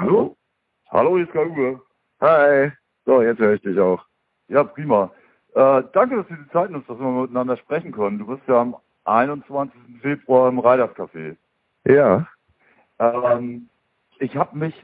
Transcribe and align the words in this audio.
Hallo? 0.00 0.34
Hallo, 0.88 1.16
hier 1.16 1.26
ist 1.26 1.32
Kai 1.34 1.44
Uwe. 1.44 1.78
Hi. 2.22 2.72
So, 3.04 3.20
jetzt 3.20 3.38
höre 3.38 3.52
ich 3.52 3.60
dich 3.60 3.78
auch. 3.78 4.02
Ja, 4.48 4.64
prima. 4.64 5.10
Äh, 5.54 5.82
danke, 5.92 6.16
dass 6.16 6.26
du 6.26 6.36
die 6.36 6.48
Zeit 6.52 6.70
nimmst, 6.70 6.88
dass 6.88 6.98
wir 6.98 7.06
miteinander 7.06 7.58
sprechen 7.58 7.92
können. 7.92 8.18
Du 8.18 8.26
bist 8.26 8.40
ja 8.48 8.62
am 8.62 8.76
21. 9.04 9.78
Februar 10.00 10.48
im 10.48 10.58
Reiters 10.58 10.96
Café. 10.96 11.36
Ja. 11.84 12.26
Ähm, 12.98 13.68
ich 14.20 14.34
habe 14.38 14.56
mich, 14.56 14.74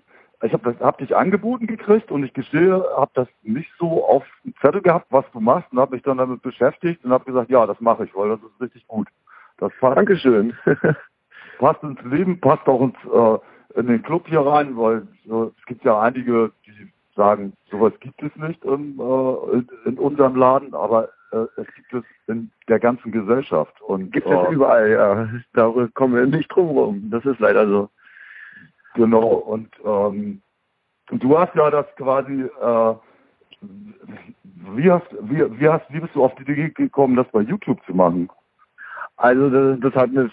ich 0.43 0.53
habe 0.53 0.77
hab 0.81 0.99
dich 0.99 1.17
angeboten 1.17 1.67
gekriegt 1.67 2.11
und 2.13 2.23
ich 2.23 2.35
gestehe, 2.35 2.85
habe 2.95 3.13
das 3.15 3.29
nicht 3.41 3.71
so 3.79 4.07
auf 4.07 4.25
dem 4.45 4.55
Zettel 4.61 4.83
gehabt, 4.83 5.07
was 5.09 5.25
du 5.33 5.41
machst 5.41 5.73
und 5.73 5.79
habe 5.79 5.95
mich 5.95 6.03
dann 6.03 6.19
damit 6.19 6.43
beschäftigt 6.43 7.03
und 7.07 7.11
habe 7.13 7.25
gesagt, 7.25 7.49
ja, 7.49 7.65
das 7.65 7.81
mache 7.81 8.05
ich, 8.05 8.15
weil 8.15 8.29
das 8.29 8.41
ist 8.41 8.61
richtig 8.61 8.87
gut. 8.87 9.09
Das 9.57 9.73
passt, 9.81 9.97
Dankeschön. 9.97 10.55
passt 11.59 11.83
ins 11.83 12.03
Leben, 12.03 12.39
passt 12.39 12.67
auch 12.69 12.83
ins, 12.83 12.97
äh, 13.07 13.39
in 13.75 13.87
den 13.87 14.03
Club 14.03 14.27
hier 14.29 14.41
rein, 14.41 14.77
weil 14.77 15.07
äh, 15.29 15.51
es 15.59 15.67
gibt 15.67 15.85
ja 15.85 16.01
einige, 16.01 16.53
die 16.67 16.91
sagen, 17.17 17.53
sowas 17.71 17.93
gibt 18.01 18.23
es 18.23 18.35
nicht 18.37 18.65
in, 18.65 18.99
äh, 19.01 19.89
in, 19.89 19.99
unserem 19.99 20.37
Laden, 20.37 20.75
aber 20.75 21.09
äh, 21.33 21.47
es 21.57 21.67
gibt 21.75 21.93
es 21.95 22.05
in 22.29 22.51
der 22.69 22.79
ganzen 22.79 23.11
Gesellschaft. 23.11 23.81
Und, 23.83 24.13
Gibt 24.13 24.27
äh, 24.27 24.35
es 24.35 24.51
überall, 24.51 24.91
ja. 24.91 25.29
Darüber 25.55 25.89
kommen 25.95 26.15
wir 26.15 26.27
nicht 26.27 26.49
drum 26.49 26.69
rum. 26.69 27.11
Das 27.11 27.25
ist 27.25 27.41
leider 27.41 27.67
so. 27.67 27.89
Genau, 28.95 29.27
und 29.27 29.69
ähm, 29.85 30.41
du 31.11 31.39
hast 31.39 31.55
ja 31.55 31.71
das 31.71 31.87
quasi, 31.97 32.43
äh, 32.43 32.95
wie, 34.75 34.91
hast, 34.91 35.07
wie, 35.21 35.61
wie, 35.61 35.69
hast, 35.69 35.85
wie 35.93 36.01
bist 36.01 36.15
du 36.15 36.25
auf 36.25 36.35
die 36.37 36.43
Idee 36.43 36.71
gekommen, 36.71 37.17
das 37.17 37.29
bei 37.29 37.41
YouTube 37.41 37.79
zu 37.85 37.95
machen? 37.95 38.31
Also 39.17 39.49
das, 39.49 39.81
das 39.81 39.95
hat 39.95 40.11
eine 40.11 40.31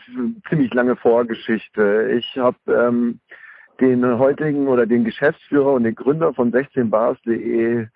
ziemlich 0.49 0.73
lange 0.73 0.95
Vorgeschichte. 0.95 2.11
Ich 2.17 2.37
habe 2.37 2.57
ähm, 2.67 3.19
den 3.79 4.17
heutigen 4.19 4.67
oder 4.67 4.85
den 4.85 5.03
Geschäftsführer 5.03 5.73
und 5.73 5.83
den 5.83 5.95
Gründer 5.95 6.33
von 6.33 6.51
16bars.de 6.51 7.87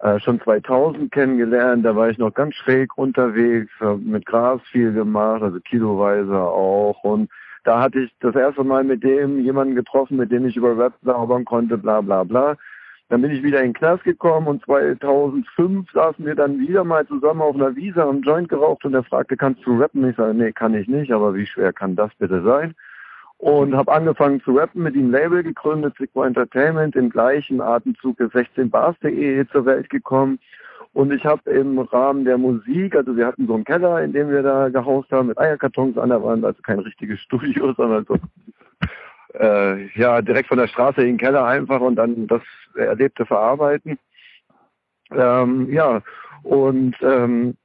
äh, 0.00 0.20
schon 0.20 0.40
2000 0.40 1.12
kennengelernt. 1.12 1.84
Da 1.84 1.94
war 1.94 2.10
ich 2.10 2.18
noch 2.18 2.32
ganz 2.32 2.54
schräg 2.54 2.96
unterwegs, 2.98 3.70
habe 3.80 3.98
mit 3.98 4.26
Gras 4.26 4.60
viel 4.70 4.92
gemacht, 4.92 5.42
also 5.42 5.60
kiloweise 5.60 6.38
auch. 6.38 7.02
Und 7.04 7.30
da 7.64 7.80
hatte 7.80 8.00
ich 8.00 8.14
das 8.20 8.34
erste 8.34 8.64
Mal 8.64 8.84
mit 8.84 9.02
dem 9.02 9.40
jemanden 9.40 9.74
getroffen, 9.74 10.16
mit 10.16 10.32
dem 10.32 10.46
ich 10.46 10.56
über 10.56 10.76
Rap 10.76 10.94
zaubern 11.04 11.44
konnte, 11.44 11.78
bla 11.78 12.00
bla 12.00 12.24
bla. 12.24 12.56
Dann 13.08 13.20
bin 13.20 13.30
ich 13.30 13.42
wieder 13.42 13.60
in 13.60 13.68
den 13.68 13.74
Knast 13.74 14.02
gekommen 14.04 14.46
und 14.46 14.64
2005 14.64 15.90
saßen 15.92 16.24
wir 16.24 16.34
dann 16.34 16.58
wieder 16.58 16.84
mal 16.84 17.06
zusammen 17.06 17.42
auf 17.42 17.54
einer 17.54 17.76
Wiese, 17.76 18.02
haben 18.02 18.22
Joint 18.22 18.48
geraucht 18.48 18.84
und 18.84 18.94
er 18.94 19.04
fragte, 19.04 19.36
kannst 19.36 19.64
du 19.66 19.78
rappen? 19.78 20.08
Ich 20.08 20.16
sage, 20.16 20.34
nee, 20.34 20.52
kann 20.52 20.74
ich 20.74 20.88
nicht, 20.88 21.12
aber 21.12 21.34
wie 21.34 21.46
schwer 21.46 21.72
kann 21.72 21.96
das 21.96 22.14
bitte 22.18 22.42
sein? 22.42 22.74
Und 23.36 23.74
habe 23.76 23.92
angefangen 23.92 24.40
zu 24.42 24.56
rappen, 24.56 24.82
mit 24.82 24.94
ihm 24.94 25.10
Label 25.10 25.42
gegründet, 25.42 25.94
Sigma 25.98 26.26
Entertainment, 26.26 26.96
im 26.96 27.10
gleichen 27.10 27.60
Atemzug 27.60 28.18
ist 28.20 28.34
16bars.de 28.34 29.46
zur 29.48 29.66
Welt 29.66 29.90
gekommen. 29.90 30.38
Und 30.94 31.12
ich 31.12 31.26
habe 31.26 31.50
im 31.50 31.78
Rahmen 31.80 32.24
der 32.24 32.38
Musik, 32.38 32.94
also 32.96 33.16
wir 33.16 33.26
hatten 33.26 33.48
so 33.48 33.54
einen 33.54 33.64
Keller, 33.64 34.02
in 34.02 34.12
dem 34.12 34.30
wir 34.30 34.42
da 34.42 34.68
gehaust 34.68 35.10
haben, 35.10 35.26
mit 35.26 35.38
Eierkartons 35.38 35.98
an 35.98 36.08
der 36.08 36.22
Wand, 36.22 36.44
also 36.44 36.62
kein 36.62 36.78
richtiges 36.78 37.20
Studio, 37.20 37.72
sondern 37.76 38.06
so 38.06 38.16
äh, 39.38 39.86
ja, 39.98 40.22
direkt 40.22 40.48
von 40.48 40.58
der 40.58 40.68
Straße 40.68 41.00
in 41.02 41.08
den 41.08 41.18
Keller 41.18 41.44
einfach 41.44 41.80
und 41.80 41.96
dann 41.96 42.26
das 42.26 42.42
Erlebte 42.76 43.26
verarbeiten. 43.26 43.98
Ähm, 45.10 45.72
ja, 45.72 46.02
und 46.42 46.96
ähm, 47.02 47.56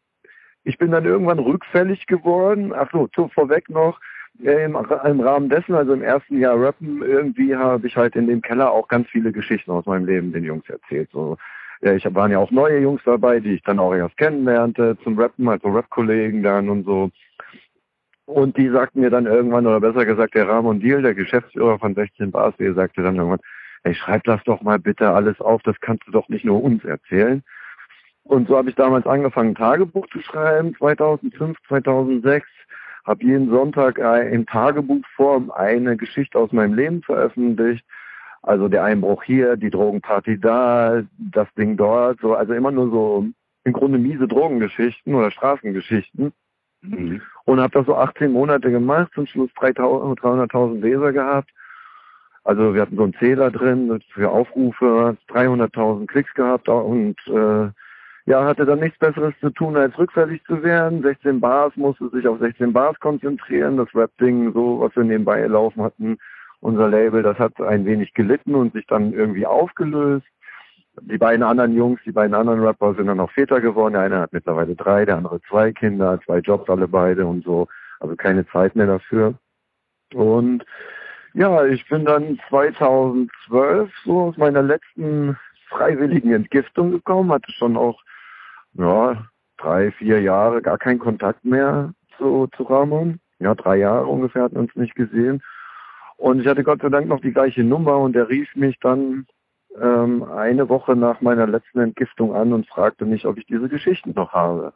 ich 0.63 0.77
bin 0.77 0.91
dann 0.91 1.05
irgendwann 1.05 1.39
rückfällig 1.39 2.07
geworden. 2.07 2.73
Ach 2.75 2.89
so, 2.91 3.07
zu, 3.07 3.27
vorweg 3.29 3.69
noch, 3.69 3.99
äh, 4.43 4.65
im, 4.65 4.75
im 4.75 5.19
Rahmen 5.19 5.49
dessen, 5.49 5.75
also 5.75 5.93
im 5.93 6.03
ersten 6.03 6.39
Jahr 6.39 6.61
Rappen, 6.61 7.01
irgendwie 7.01 7.55
habe 7.55 7.87
ich 7.87 7.97
halt 7.97 8.15
in 8.15 8.27
dem 8.27 8.41
Keller 8.41 8.71
auch 8.71 8.87
ganz 8.87 9.07
viele 9.09 9.31
Geschichten 9.31 9.71
aus 9.71 9.85
meinem 9.85 10.05
Leben 10.05 10.31
den 10.31 10.43
Jungs 10.43 10.69
erzählt. 10.69 11.09
So, 11.11 11.37
ja, 11.81 11.93
ich 11.93 12.05
waren 12.13 12.31
ja 12.31 12.39
auch 12.39 12.51
neue 12.51 12.79
Jungs 12.79 13.01
dabei, 13.05 13.39
die 13.39 13.55
ich 13.55 13.63
dann 13.63 13.79
auch 13.79 13.93
erst 13.93 14.17
kennenlernte 14.17 14.97
zum 15.03 15.17
Rappen, 15.17 15.47
also 15.47 15.69
Rap-Kollegen 15.69 16.43
dann 16.43 16.69
und 16.69 16.85
so. 16.85 17.09
Und 18.29 18.57
die 18.57 18.69
sagten 18.69 19.01
mir 19.01 19.09
dann 19.09 19.25
irgendwann, 19.25 19.65
oder 19.65 19.79
besser 19.79 20.05
gesagt, 20.05 20.35
der 20.35 20.47
Ramon 20.47 20.79
Diel, 20.79 21.01
der 21.01 21.15
Geschäftsführer 21.15 21.79
von 21.79 21.95
16 21.95 22.29
Bars, 22.29 22.55
der 22.57 22.75
sagte 22.75 23.01
dann 23.01 23.15
irgendwann, 23.15 23.39
hey, 23.83 23.95
schreib 23.95 24.23
das 24.25 24.43
doch 24.43 24.61
mal 24.61 24.77
bitte 24.77 25.09
alles 25.09 25.41
auf, 25.41 25.63
das 25.63 25.79
kannst 25.79 26.05
du 26.05 26.11
doch 26.11 26.29
nicht 26.29 26.45
nur 26.45 26.63
uns 26.63 26.85
erzählen. 26.85 27.41
Und 28.21 28.47
so 28.47 28.55
habe 28.55 28.69
ich 28.69 28.75
damals 28.75 29.07
angefangen, 29.07 29.55
Tagebuch 29.55 30.05
zu 30.09 30.21
schreiben, 30.21 30.75
2005, 30.75 31.57
2006, 31.67 32.45
habe 33.03 33.23
jeden 33.23 33.49
Sonntag 33.49 33.97
in 33.97 34.45
Tagebuchform 34.45 35.49
eine 35.49 35.97
Geschichte 35.97 36.37
aus 36.37 36.51
meinem 36.51 36.75
Leben 36.75 37.01
veröffentlicht. 37.01 37.83
Also 38.43 38.67
der 38.67 38.83
Einbruch 38.83 39.23
hier, 39.23 39.57
die 39.57 39.71
Drogenparty 39.71 40.39
da, 40.39 41.01
das 41.17 41.51
Ding 41.55 41.77
dort, 41.77 42.19
so, 42.21 42.35
also 42.35 42.53
immer 42.53 42.69
nur 42.69 42.91
so 42.91 43.25
im 43.63 43.73
Grunde 43.73 43.97
miese 43.97 44.27
Drogengeschichten 44.27 45.15
oder 45.15 45.31
Straßengeschichten. 45.31 46.31
Mhm. 46.81 47.21
Und 47.45 47.59
habe 47.59 47.73
das 47.73 47.85
so 47.85 47.95
18 47.95 48.31
Monate 48.31 48.71
gemacht, 48.71 49.11
zum 49.13 49.25
Schluss 49.25 49.49
300.000 49.51 50.81
Leser 50.81 51.11
gehabt. 51.11 51.49
Also 52.43 52.73
wir 52.73 52.81
hatten 52.81 52.95
so 52.95 53.03
einen 53.03 53.13
Zähler 53.15 53.51
drin 53.51 54.01
für 54.13 54.31
Aufrufe, 54.31 55.17
300.000 55.29 56.07
Klicks 56.07 56.33
gehabt 56.33 56.69
und 56.69 57.15
äh, 57.27 57.69
ja, 58.25 58.45
hatte 58.45 58.65
dann 58.65 58.79
nichts 58.79 58.99
Besseres 58.99 59.33
zu 59.39 59.49
tun, 59.49 59.75
als 59.75 59.97
rückfällig 59.97 60.43
zu 60.45 60.61
werden. 60.63 61.01
16 61.01 61.39
Bars 61.39 61.75
musste 61.75 62.09
sich 62.09 62.27
auf 62.27 62.39
16 62.39 62.71
Bars 62.71 62.99
konzentrieren. 62.99 63.77
Das 63.77 63.93
Rap-Ding, 63.95 64.53
so 64.53 64.79
was 64.79 64.95
wir 64.95 65.03
nebenbei 65.03 65.45
laufen 65.47 65.81
hatten, 65.81 66.17
unser 66.61 66.89
Label, 66.89 67.23
das 67.23 67.39
hat 67.39 67.59
ein 67.59 67.85
wenig 67.85 68.13
gelitten 68.13 68.53
und 68.55 68.73
sich 68.73 68.85
dann 68.87 69.13
irgendwie 69.13 69.45
aufgelöst. 69.45 70.27
Die 71.01 71.17
beiden 71.17 71.43
anderen 71.43 71.73
Jungs, 71.73 71.99
die 72.05 72.11
beiden 72.11 72.33
anderen 72.33 72.61
Rapper 72.61 72.93
sind 72.95 73.07
dann 73.07 73.17
noch 73.17 73.31
Väter 73.31 73.61
geworden. 73.61 73.93
Der 73.93 74.03
eine 74.03 74.19
hat 74.19 74.33
mittlerweile 74.33 74.75
drei, 74.75 75.05
der 75.05 75.17
andere 75.17 75.41
zwei 75.49 75.71
Kinder, 75.71 76.19
zwei 76.25 76.39
Jobs 76.39 76.69
alle 76.69 76.87
beide 76.87 77.25
und 77.25 77.43
so. 77.43 77.67
Also 77.99 78.15
keine 78.15 78.47
Zeit 78.47 78.75
mehr 78.75 78.87
dafür. 78.87 79.35
Und 80.13 80.65
ja, 81.33 81.65
ich 81.65 81.87
bin 81.87 82.05
dann 82.05 82.39
2012 82.49 83.91
so 84.03 84.21
aus 84.21 84.37
meiner 84.37 84.63
letzten 84.63 85.37
freiwilligen 85.67 86.33
Entgiftung 86.33 86.91
gekommen, 86.91 87.31
hatte 87.31 87.51
schon 87.51 87.77
auch 87.77 88.01
ja, 88.73 89.25
drei, 89.57 89.91
vier 89.91 90.21
Jahre 90.21 90.61
gar 90.61 90.77
keinen 90.77 90.99
Kontakt 90.99 91.45
mehr 91.45 91.93
zu, 92.17 92.47
zu 92.55 92.63
Ramon. 92.63 93.19
Ja, 93.39 93.55
drei 93.55 93.77
Jahre 93.77 94.05
ungefähr 94.07 94.43
hatten 94.43 94.55
wir 94.55 94.61
uns 94.61 94.75
nicht 94.75 94.95
gesehen. 94.95 95.41
Und 96.17 96.41
ich 96.41 96.47
hatte 96.47 96.63
Gott 96.63 96.81
sei 96.81 96.89
Dank 96.89 97.07
noch 97.07 97.21
die 97.21 97.31
gleiche 97.31 97.63
Nummer 97.63 97.97
und 97.97 98.15
er 98.15 98.27
rief 98.27 98.53
mich 98.55 98.77
dann 98.79 99.25
ähm, 99.81 100.23
eine 100.23 100.69
Woche 100.69 100.95
nach 100.95 101.21
meiner 101.21 101.47
letzten 101.47 101.79
Entgiftung 101.79 102.35
an 102.35 102.53
und 102.53 102.67
fragte 102.67 103.05
mich, 103.05 103.25
ob 103.25 103.37
ich 103.37 103.45
diese 103.45 103.69
Geschichten 103.69 104.13
noch 104.15 104.33
habe. 104.33 104.73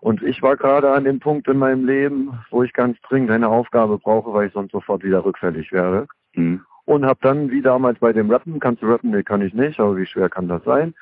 Und 0.00 0.22
ich 0.22 0.42
war 0.42 0.56
gerade 0.56 0.92
an 0.92 1.04
dem 1.04 1.18
Punkt 1.18 1.48
in 1.48 1.58
meinem 1.58 1.86
Leben, 1.86 2.38
wo 2.50 2.62
ich 2.62 2.72
ganz 2.74 3.00
dringend 3.08 3.30
eine 3.30 3.48
Aufgabe 3.48 3.98
brauche, 3.98 4.34
weil 4.34 4.48
ich 4.48 4.52
sonst 4.52 4.72
sofort 4.72 5.02
wieder 5.02 5.24
rückfällig 5.24 5.72
werde. 5.72 6.06
Mhm. 6.34 6.60
Und 6.84 7.06
habe 7.06 7.18
dann, 7.22 7.50
wie 7.50 7.62
damals 7.62 7.98
bei 7.98 8.12
dem 8.12 8.30
Rappen, 8.30 8.60
kannst 8.60 8.82
du 8.82 8.86
rappen? 8.86 9.12
Nee, 9.12 9.22
kann 9.22 9.40
ich 9.40 9.54
nicht, 9.54 9.80
aber 9.80 9.96
wie 9.96 10.04
schwer 10.04 10.28
kann 10.28 10.48
das 10.48 10.62
sein? 10.64 10.94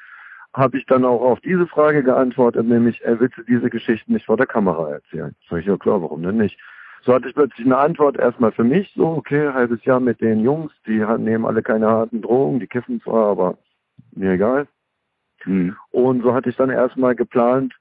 Habe 0.54 0.78
ich 0.78 0.86
dann 0.86 1.04
auch 1.04 1.22
auf 1.22 1.40
diese 1.40 1.66
Frage 1.66 2.04
geantwortet, 2.04 2.66
nämlich, 2.66 3.02
er 3.02 3.18
willst 3.18 3.38
du 3.38 3.42
diese 3.42 3.70
Geschichten 3.70 4.12
nicht 4.12 4.26
vor 4.26 4.36
der 4.36 4.46
Kamera 4.46 4.90
erzählen? 4.90 5.34
Sag 5.50 5.60
ich, 5.60 5.66
ja 5.66 5.76
klar, 5.76 6.00
warum 6.00 6.22
denn 6.22 6.36
nicht? 6.36 6.60
So 7.04 7.12
hatte 7.12 7.28
ich 7.28 7.34
plötzlich 7.34 7.66
eine 7.66 7.78
Antwort 7.78 8.16
erstmal 8.16 8.52
für 8.52 8.64
mich, 8.64 8.92
so, 8.94 9.08
okay, 9.08 9.48
halbes 9.52 9.84
Jahr 9.84 9.98
mit 9.98 10.20
den 10.20 10.40
Jungs, 10.40 10.72
die 10.86 11.04
nehmen 11.18 11.44
alle 11.44 11.62
keine 11.62 11.88
harten 11.88 12.22
Drogen, 12.22 12.60
die 12.60 12.68
kiffen 12.68 13.00
zwar, 13.02 13.26
aber 13.26 13.58
mir 14.12 14.32
egal. 14.32 14.68
Mhm. 15.44 15.76
Und 15.90 16.22
so 16.22 16.32
hatte 16.32 16.50
ich 16.50 16.56
dann 16.56 16.70
erstmal 16.70 17.16
geplant, 17.16 17.74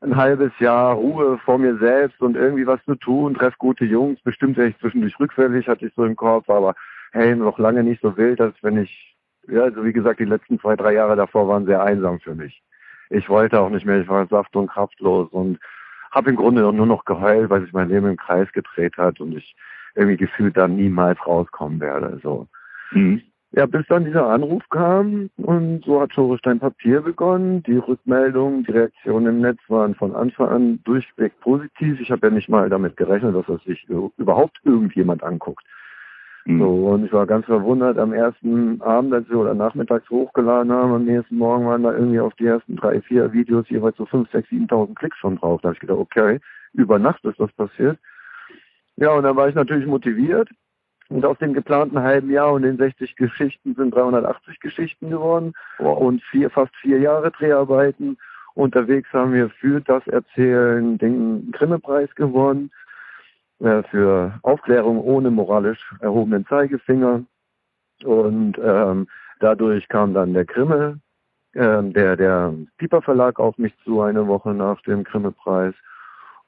ein 0.00 0.16
halbes 0.16 0.52
Jahr 0.58 0.94
Ruhe 0.94 1.38
vor 1.38 1.58
mir 1.58 1.76
selbst 1.78 2.20
und 2.20 2.36
irgendwie 2.36 2.66
was 2.66 2.82
zu 2.84 2.96
tun, 2.96 3.34
treff 3.34 3.56
gute 3.58 3.84
Jungs, 3.84 4.20
bestimmt 4.22 4.56
wäre 4.56 4.68
ich 4.68 4.78
zwischendurch 4.78 5.18
rückfällig, 5.18 5.68
hatte 5.68 5.86
ich 5.86 5.94
so 5.94 6.04
im 6.04 6.16
Kopf, 6.16 6.50
aber 6.50 6.74
hey, 7.12 7.34
noch 7.36 7.58
lange 7.58 7.84
nicht 7.84 8.02
so 8.02 8.16
wild, 8.16 8.40
als 8.40 8.56
wenn 8.62 8.78
ich, 8.78 9.16
ja, 9.48 9.62
also 9.62 9.84
wie 9.84 9.92
gesagt, 9.92 10.18
die 10.18 10.24
letzten 10.24 10.58
zwei, 10.58 10.74
drei 10.74 10.92
Jahre 10.94 11.16
davor 11.16 11.48
waren 11.48 11.66
sehr 11.66 11.82
einsam 11.82 12.20
für 12.20 12.34
mich. 12.34 12.62
Ich 13.10 13.28
wollte 13.28 13.60
auch 13.60 13.70
nicht 13.70 13.86
mehr, 13.86 14.00
ich 14.00 14.08
war 14.08 14.26
saft 14.26 14.56
und 14.56 14.66
kraftlos 14.66 15.28
und 15.30 15.58
habe 16.16 16.30
im 16.30 16.36
Grunde 16.36 16.62
nur 16.72 16.86
noch 16.86 17.04
geheult, 17.04 17.50
weil 17.50 17.60
sich 17.60 17.74
mein 17.74 17.90
Leben 17.90 18.08
im 18.08 18.16
Kreis 18.16 18.50
gedreht 18.52 18.96
hat 18.96 19.20
und 19.20 19.36
ich 19.36 19.54
irgendwie 19.94 20.16
gefühlt 20.16 20.56
dann 20.56 20.74
niemals 20.74 21.18
rauskommen 21.26 21.78
werde. 21.78 22.18
So. 22.22 22.48
Mhm. 22.92 23.20
Ja, 23.52 23.66
bis 23.66 23.86
dann 23.88 24.04
dieser 24.04 24.26
Anruf 24.26 24.62
kam 24.70 25.30
und 25.36 25.84
so 25.84 26.00
hat 26.00 26.14
Schorestein 26.14 26.58
Papier 26.58 27.02
begonnen. 27.02 27.62
Die 27.64 27.76
Rückmeldungen, 27.76 28.64
die 28.64 28.72
Reaktionen 28.72 29.26
im 29.26 29.40
Netz 29.42 29.58
waren 29.68 29.94
von 29.94 30.14
Anfang 30.14 30.48
an 30.48 30.80
durchweg 30.84 31.38
positiv. 31.40 32.00
Ich 32.00 32.10
habe 32.10 32.26
ja 32.26 32.32
nicht 32.32 32.48
mal 32.48 32.68
damit 32.70 32.96
gerechnet, 32.96 33.34
dass 33.34 33.46
das 33.46 33.62
sich 33.64 33.86
überhaupt 33.88 34.58
irgendjemand 34.64 35.22
anguckt. 35.22 35.64
Mhm. 36.46 36.58
So, 36.60 36.86
und 36.88 37.04
ich 37.04 37.12
war 37.12 37.26
ganz 37.26 37.44
verwundert 37.44 37.98
am 37.98 38.12
ersten 38.12 38.80
Abend, 38.80 39.12
als 39.12 39.28
wir 39.28 39.38
oder 39.38 39.54
nachmittags 39.54 40.08
hochgeladen 40.08 40.72
haben, 40.72 40.92
am 40.92 41.04
nächsten 41.04 41.36
Morgen 41.36 41.66
waren 41.66 41.82
da 41.82 41.92
irgendwie 41.92 42.20
auf 42.20 42.34
die 42.34 42.46
ersten 42.46 42.76
drei, 42.76 43.00
vier 43.00 43.32
Videos 43.32 43.68
jeweils 43.68 43.96
so 43.96 44.06
5, 44.06 44.30
6, 44.30 44.48
7.000 44.48 44.94
Klicks 44.94 45.18
schon 45.18 45.36
drauf. 45.36 45.60
Da 45.60 45.68
habe 45.68 45.74
ich 45.74 45.80
gedacht, 45.80 45.98
okay, 45.98 46.40
über 46.72 46.98
Nacht 46.98 47.24
ist 47.24 47.40
das 47.40 47.52
passiert. 47.52 47.98
Ja, 48.96 49.10
und 49.10 49.24
dann 49.24 49.36
war 49.36 49.48
ich 49.48 49.54
natürlich 49.54 49.86
motiviert 49.86 50.48
Und 51.08 51.24
aus 51.24 51.38
dem 51.38 51.52
geplanten 51.52 51.98
halben 51.98 52.30
Jahr 52.30 52.52
und 52.52 52.62
den 52.62 52.76
60 52.76 53.16
Geschichten 53.16 53.74
sind 53.74 53.94
380 53.94 54.60
Geschichten 54.60 55.10
geworden 55.10 55.52
wow. 55.78 55.98
und 55.98 56.22
vier, 56.22 56.48
fast 56.50 56.74
vier 56.76 56.98
Jahre 57.00 57.32
Dreharbeiten. 57.32 58.18
Unterwegs 58.54 59.12
haben 59.12 59.32
wir 59.32 59.50
für 59.50 59.80
das 59.80 60.06
Erzählen 60.06 60.96
den 60.96 61.50
Grimme-Preis 61.52 62.14
gewonnen, 62.14 62.70
äh, 63.60 63.82
für 63.84 64.38
Aufklärung 64.42 65.00
ohne 65.00 65.30
moralisch 65.30 65.80
erhobenen 66.00 66.46
Zeigefinger. 66.46 67.24
Und 68.04 68.58
ähm, 68.62 69.08
dadurch 69.40 69.88
kam 69.88 70.14
dann 70.14 70.34
der 70.34 70.44
Grimme, 70.44 71.00
äh, 71.52 71.82
der, 71.82 72.16
der 72.16 72.54
Pieper 72.76 73.02
Verlag 73.02 73.38
auf 73.38 73.56
mich 73.58 73.72
zu, 73.84 74.02
eine 74.02 74.26
Woche 74.26 74.52
nach 74.52 74.80
dem 74.82 75.04
Grimme-Preis. 75.04 75.74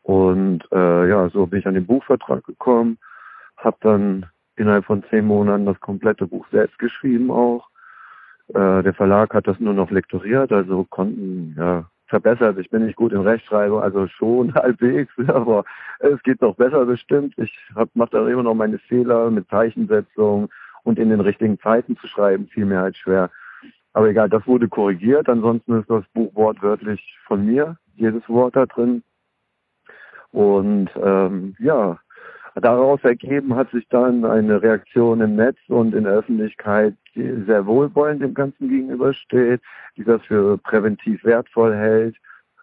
Und 0.03 0.65
äh, 0.73 1.09
ja, 1.09 1.29
so 1.31 1.47
bin 1.47 1.61
ich 1.61 1.67
an 1.67 1.75
den 1.75 1.87
Buchvertrag 1.87 2.45
gekommen, 2.45 2.99
habe 3.57 3.77
dann 3.81 4.27
innerhalb 4.57 4.85
von 4.85 5.05
zehn 5.11 5.27
Monaten 5.27 5.67
das 5.67 5.81
komplette 5.81 6.27
Buch 6.27 6.47
selbst 6.51 6.79
geschrieben 6.79 7.31
auch. 7.31 7.69
Äh, 8.49 8.83
der 8.83 8.95
Verlag 8.95 9.35
hat 9.35 9.47
das 9.47 9.61
nur 9.61 9.75
noch 9.75 9.91
lektoriert, 9.91 10.53
also 10.53 10.85
konnten 10.85 11.55
ja 11.59 11.85
verbessert. 12.09 12.59
Ich 12.59 12.71
bin 12.71 12.87
nicht 12.87 12.97
gut 12.97 13.13
in 13.13 13.21
Rechtschreibung, 13.21 13.81
also 13.81 14.07
schon 14.09 14.55
halbwegs, 14.55 15.13
aber 15.29 15.65
es 16.01 16.23
geht 16.23 16.41
noch 16.43 16.57
besser 16.57 16.85
bestimmt. 16.87 17.35
Ich 17.39 17.57
mache 17.95 18.11
da 18.13 18.29
immer 18.29 18.43
noch 18.43 18.55
meine 18.55 18.79
Fehler 18.79 19.31
mit 19.31 19.49
Zeichensetzung 19.49 20.49
und 20.85 20.99
in 20.99 21.11
den 21.11 21.21
richtigen 21.21 21.59
Zeiten 21.61 21.97
zu 21.97 22.07
schreiben, 22.07 22.49
fiel 22.49 22.65
mir 22.65 22.81
halt 22.81 22.97
schwer. 22.97 23.31
Aber 23.93 24.09
egal, 24.09 24.29
das 24.29 24.47
wurde 24.47 24.69
korrigiert. 24.69 25.29
Ansonsten 25.29 25.81
ist 25.81 25.91
das 25.91 26.05
Buch 26.15 26.35
wortwörtlich 26.35 27.19
von 27.27 27.45
mir, 27.45 27.77
jedes 27.97 28.29
Wort 28.29 28.57
da 28.57 28.67
drin. 28.67 29.03
Und 30.31 30.91
ähm, 31.03 31.57
ja, 31.59 31.99
Daraus 32.61 33.03
ergeben 33.05 33.55
hat 33.55 33.71
sich 33.71 33.87
dann 33.89 34.25
eine 34.25 34.63
Reaktion 34.63 35.21
im 35.21 35.37
Netz 35.37 35.59
und 35.69 35.95
in 35.95 36.05
der 36.05 36.15
Öffentlichkeit, 36.15 36.95
die 37.15 37.45
sehr 37.47 37.67
wohlwollend 37.67 38.23
dem 38.23 38.35
Ganzen 38.35 38.69
gegenübersteht, 38.69 39.61
die 39.97 40.05
das 40.05 40.23
für 40.23 40.59
präventiv 40.59 41.25
wertvoll 41.25 41.75
hält. 41.75 42.17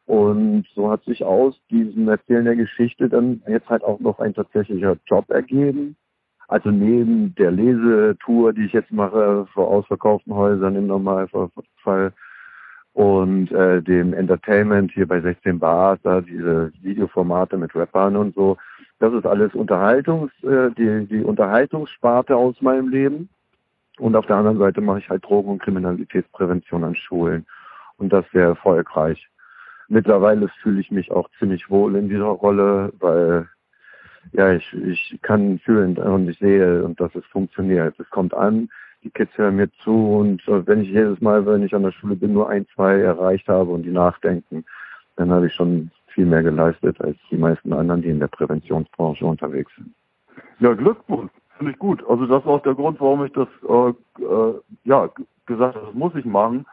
Und 0.05 0.65
so 0.75 0.91
hat 0.91 1.03
sich 1.03 1.23
aus 1.23 1.59
diesem 1.69 2.07
Erzählen 2.07 2.45
der 2.45 2.55
Geschichte 2.55 3.09
dann 3.09 3.41
jetzt 3.47 3.69
halt 3.69 3.83
auch 3.83 3.99
noch 3.99 4.19
ein 4.19 4.33
tatsächlicher 4.33 4.97
Job 5.07 5.29
ergeben. 5.29 5.95
Also 6.47 6.69
neben 6.69 7.33
der 7.35 7.51
Lesetour, 7.51 8.53
die 8.53 8.65
ich 8.65 8.73
jetzt 8.73 8.91
mache 8.91 9.47
vor 9.53 9.67
ausverkauften 9.67 10.33
Häusern 10.33 10.75
im 10.75 10.87
Normalfall 10.87 11.49
und 12.95 13.51
äh, 13.51 13.81
dem 13.81 14.13
Entertainment 14.13 14.89
hier 14.93 15.05
bei 15.05 15.19
16 15.19 15.59
Bars, 15.59 15.99
da 16.03 16.21
diese 16.21 16.71
Videoformate 16.81 17.57
mit 17.57 17.75
Rappern 17.75 18.15
und 18.15 18.33
so, 18.35 18.57
das 18.99 19.13
ist 19.13 19.25
alles 19.25 19.53
Unterhaltungs, 19.53 20.31
äh, 20.43 20.71
die, 20.77 21.05
die 21.05 21.21
Unterhaltungssparte 21.21 22.33
aus 22.37 22.61
meinem 22.61 22.87
Leben. 22.87 23.27
Und 23.99 24.15
auf 24.15 24.25
der 24.27 24.37
anderen 24.37 24.59
Seite 24.59 24.79
mache 24.79 24.99
ich 24.99 25.09
halt 25.09 25.25
Drogen- 25.25 25.51
und 25.51 25.61
Kriminalitätsprävention 25.61 26.85
an 26.85 26.95
Schulen. 26.95 27.45
Und 27.97 28.13
das 28.13 28.25
sehr 28.31 28.45
erfolgreich. 28.45 29.27
Mittlerweile 29.89 30.47
fühle 30.61 30.79
ich 30.79 30.89
mich 30.89 31.11
auch 31.11 31.29
ziemlich 31.37 31.69
wohl 31.69 31.97
in 31.97 32.07
dieser 32.07 32.23
Rolle, 32.23 32.93
weil 32.99 33.49
ja, 34.31 34.53
ich, 34.53 34.73
ich 34.73 35.19
kann 35.21 35.59
fühlen 35.59 35.97
und 35.97 36.29
ich 36.29 36.39
sehe 36.39 36.81
und 36.83 36.97
dass 37.01 37.13
es 37.13 37.25
funktioniert. 37.25 37.99
Es 37.99 38.09
kommt 38.09 38.33
an, 38.33 38.69
die 39.05 39.11
Kids 39.11 39.37
hören 39.37 39.55
mir 39.55 39.71
zu 39.83 39.91
und 39.91 40.45
äh, 40.47 40.65
wenn 40.67 40.81
ich 40.81 40.89
jedes 40.89 41.21
Mal, 41.21 41.45
wenn 41.45 41.63
ich 41.63 41.73
an 41.75 41.83
der 41.83 41.91
Schule 41.91 42.15
bin, 42.15 42.33
nur 42.33 42.49
ein, 42.49 42.65
zwei 42.73 42.99
erreicht 42.99 43.47
habe 43.47 43.71
und 43.71 43.83
die 43.83 43.91
nachdenken, 43.91 44.65
dann 45.15 45.31
habe 45.31 45.47
ich 45.47 45.53
schon 45.53 45.91
viel 46.07 46.25
mehr 46.25 46.41
geleistet 46.41 46.99
als 46.99 47.15
die 47.29 47.37
meisten 47.37 47.71
anderen, 47.71 48.01
die 48.01 48.09
in 48.09 48.19
der 48.19 48.27
Präventionsbranche 48.27 49.25
unterwegs 49.25 49.71
sind. 49.75 49.93
Ja, 50.59 50.73
Glückwunsch, 50.73 51.31
finde 51.57 51.71
ich 51.71 51.79
gut. 51.79 52.03
Also 52.09 52.25
das 52.25 52.41
ist 52.41 52.47
auch 52.47 52.63
der 52.63 52.73
Grund, 52.73 52.99
warum 52.99 53.23
ich 53.25 53.31
das 53.33 53.47
äh, 53.69 54.23
äh, 54.23 54.59
ja 54.85 55.09
gesagt 55.45 55.75
habe, 55.75 55.85
das 55.85 55.95
muss 55.95 56.15
ich 56.15 56.25
machen. 56.25 56.65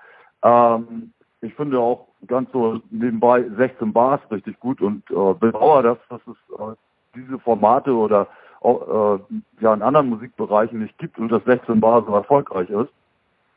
Ähm, 0.42 1.12
ich 1.42 1.54
finde 1.54 1.78
auch 1.78 2.08
ganz 2.26 2.50
so 2.52 2.80
nebenbei 2.90 3.44
16 3.56 3.92
Bars 3.92 4.20
richtig 4.30 4.58
gut 4.58 4.80
und 4.80 5.02
äh, 5.10 5.34
bedauere 5.34 5.82
das, 5.82 5.98
dass 6.08 6.20
es 6.26 6.58
äh, 6.58 6.74
diese 7.14 7.38
Formate 7.40 7.94
oder 7.94 8.26
auch, 8.62 9.18
äh, 9.18 9.20
ja 9.60 9.74
in 9.74 9.82
anderen 9.82 10.08
Musikbereichen 10.08 10.80
nicht 10.80 10.96
gibt 10.98 11.18
und 11.18 11.30
dass 11.30 11.44
16 11.44 11.80
Bar 11.80 12.04
so 12.06 12.14
erfolgreich 12.14 12.70
ist. 12.70 12.90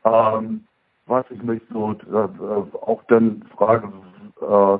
Ähm, 0.04 0.64
was 1.06 1.24
ich 1.30 1.42
mich 1.42 1.62
so 1.72 1.92
äh, 1.92 2.76
auch 2.80 3.02
dann 3.08 3.44
frage, 3.56 3.92
äh, 4.40 4.78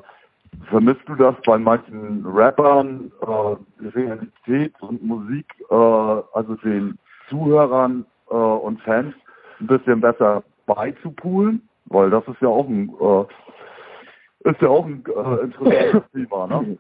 Vermisst 0.65 1.03
du 1.07 1.15
das 1.15 1.35
bei 1.45 1.59
manchen 1.59 2.25
Rappern, 2.27 3.13
äh, 3.21 3.89
Realität 3.89 4.75
und 4.81 5.03
Musik, 5.03 5.47
äh, 5.71 5.75
also 5.75 6.55
den 6.65 6.99
Zuhörern 7.29 8.07
äh, 8.31 8.35
und 8.35 8.81
Fans 8.81 9.15
ein 9.61 9.67
bisschen 9.67 10.01
besser 10.01 10.43
beizupulen? 10.67 11.69
Weil 11.87 12.11
das 12.11 12.27
ist 12.27 12.41
ja 12.41 12.49
auch 12.49 12.69
ein, 12.69 12.93
äh, 13.01 14.51
ist 14.51 14.61
ja 14.61 14.69
auch 14.69 14.87
ein 14.87 15.05
äh, 15.07 15.45
interessantes 15.45 16.03
Thema, 16.13 16.47
ne? 16.47 16.79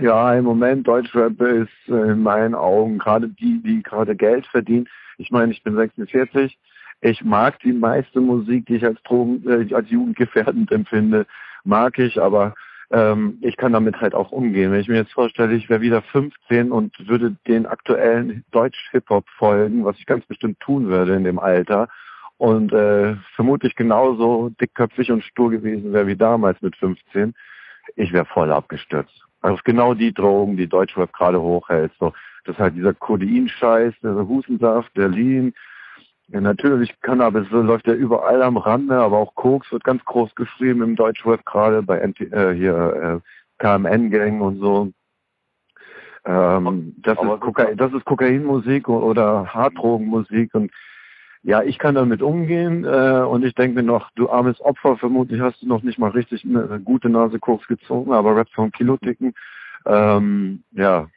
Ja, 0.00 0.34
im 0.34 0.44
Moment 0.44 0.86
Deutschrap 0.86 1.40
ist 1.40 1.70
in 1.86 2.22
meinen 2.22 2.54
Augen 2.54 2.98
gerade 2.98 3.28
die, 3.28 3.62
die 3.62 3.82
gerade 3.82 4.16
Geld 4.16 4.46
verdienen. 4.46 4.88
Ich 5.18 5.30
meine, 5.30 5.52
ich 5.52 5.62
bin 5.62 5.76
46. 5.76 6.58
Ich 7.00 7.24
mag 7.24 7.60
die 7.60 7.72
meiste 7.72 8.20
Musik, 8.20 8.66
die 8.66 8.76
ich 8.76 8.84
als 8.84 9.02
Drogen, 9.02 9.42
äh, 9.48 9.74
als 9.74 9.90
jugendgefährdend 9.90 10.72
empfinde, 10.72 11.26
mag 11.64 11.98
ich, 11.98 12.20
aber 12.20 12.54
ähm, 12.90 13.38
ich 13.42 13.56
kann 13.56 13.72
damit 13.72 14.00
halt 14.00 14.14
auch 14.14 14.32
umgehen. 14.32 14.72
Wenn 14.72 14.80
ich 14.80 14.88
mir 14.88 14.96
jetzt 14.96 15.12
vorstelle, 15.12 15.54
ich 15.54 15.68
wäre 15.68 15.80
wieder 15.80 16.02
15 16.02 16.72
und 16.72 17.08
würde 17.08 17.36
den 17.46 17.66
aktuellen 17.66 18.44
Deutsch-Hip-Hop 18.50 19.28
folgen, 19.38 19.84
was 19.84 19.98
ich 19.98 20.06
ganz 20.06 20.24
bestimmt 20.26 20.60
tun 20.60 20.88
würde 20.88 21.14
in 21.14 21.24
dem 21.24 21.38
Alter, 21.38 21.88
und 22.38 22.72
äh, 22.72 23.16
vermutlich 23.34 23.74
genauso 23.76 24.50
dickköpfig 24.60 25.10
und 25.10 25.24
stur 25.24 25.50
gewesen 25.50 25.92
wäre 25.92 26.06
wie 26.06 26.16
damals 26.16 26.60
mit 26.60 26.76
15, 26.76 27.34
ich 27.94 28.12
wäre 28.12 28.26
voll 28.26 28.52
abgestürzt. 28.52 29.25
Also 29.46 29.60
genau 29.62 29.94
die 29.94 30.12
Drogen, 30.12 30.56
die 30.56 30.66
Deutschrap 30.66 31.12
gerade 31.12 31.40
hochhält. 31.40 31.92
So, 32.00 32.12
das 32.44 32.56
ist 32.56 32.60
halt 32.60 32.74
dieser 32.74 32.94
Codein-Scheiß, 32.94 33.94
dieser 34.02 34.26
Hustensaft, 34.26 34.90
der 34.96 35.08
Lean, 35.08 35.54
ja, 36.28 36.40
natürlich, 36.40 37.00
Cannabis 37.00 37.48
läuft 37.50 37.86
ja 37.86 37.94
überall 37.94 38.42
am 38.42 38.56
Rande, 38.56 38.96
aber 38.98 39.18
auch 39.18 39.36
Koks 39.36 39.70
wird 39.70 39.84
ganz 39.84 40.04
groß 40.04 40.34
geschrieben 40.34 40.82
im 40.82 40.96
Deutschrap, 40.96 41.46
gerade 41.46 41.84
bei 41.84 42.04
NT, 42.04 42.22
äh, 42.32 42.54
hier 42.54 43.22
äh, 43.22 43.62
KMN-Gang 43.62 44.40
und 44.40 44.58
so. 44.58 44.90
Ähm, 46.24 46.96
das, 46.98 47.16
ist 47.16 47.40
Kokain, 47.40 47.76
das 47.76 47.92
ist 47.92 48.04
Kokainmusik 48.04 48.88
oder 48.88 49.46
Harddrogenmusik 49.54 50.52
und 50.56 50.72
ja, 51.42 51.62
ich 51.62 51.78
kann 51.78 51.94
damit 51.94 52.22
umgehen 52.22 52.84
äh, 52.84 53.22
und 53.22 53.44
ich 53.44 53.54
denke 53.54 53.76
mir 53.76 53.82
noch, 53.82 54.10
du 54.16 54.28
armes 54.28 54.60
Opfer, 54.60 54.96
vermutlich 54.96 55.40
hast 55.40 55.62
du 55.62 55.68
noch 55.68 55.82
nicht 55.82 55.98
mal 55.98 56.10
richtig 56.10 56.44
eine 56.44 56.80
gute 56.80 57.08
Nase 57.08 57.38
Koks 57.38 57.66
gezogen, 57.68 58.12
aber 58.12 58.36
Rap 58.36 58.48
von 58.50 58.72
Kiloticken, 58.72 59.34
ähm, 59.86 60.64
ja. 60.72 61.08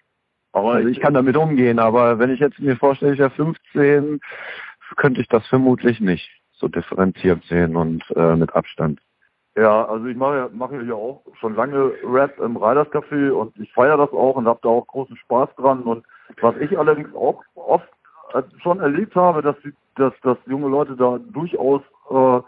Aber 0.51 0.73
also 0.73 0.87
ich 0.87 0.99
kann 0.99 1.13
damit 1.13 1.37
umgehen, 1.37 1.79
aber 1.79 2.19
wenn 2.19 2.31
ich 2.31 2.39
jetzt 2.39 2.59
mir 2.59 2.75
vorstelle, 2.75 3.13
ich 3.13 3.19
wäre 3.19 3.29
15, 3.29 4.19
könnte 4.95 5.21
ich 5.21 5.27
das 5.27 5.45
vermutlich 5.47 5.99
nicht 5.99 6.29
so 6.53 6.67
differenziert 6.67 7.43
sehen 7.45 7.75
und 7.75 8.03
äh, 8.15 8.35
mit 8.35 8.53
Abstand. 8.55 8.99
Ja, 9.55 9.85
also 9.85 10.05
ich 10.05 10.15
mache 10.15 10.49
mache 10.53 10.81
ja 10.83 10.93
auch 10.93 11.23
schon 11.39 11.55
lange 11.55 11.91
Rap 12.03 12.39
im 12.39 12.57
Riders 12.57 12.87
Café 12.89 13.31
und 13.31 13.57
ich 13.59 13.71
feiere 13.73 13.97
das 13.97 14.11
auch 14.11 14.35
und 14.35 14.47
habe 14.47 14.59
da 14.63 14.69
auch 14.69 14.87
großen 14.87 15.17
Spaß 15.17 15.49
dran. 15.57 15.83
Und 15.83 16.05
was 16.41 16.55
ich 16.57 16.77
allerdings 16.77 17.13
auch 17.13 17.43
oft 17.55 17.89
schon 18.61 18.79
erlebt 18.79 19.15
habe, 19.15 19.41
dass 19.41 19.55
die, 19.63 19.73
dass, 19.95 20.13
dass 20.21 20.37
junge 20.45 20.67
Leute 20.67 20.95
da 20.95 21.19
durchaus 21.31 21.81
äh, 22.09 22.41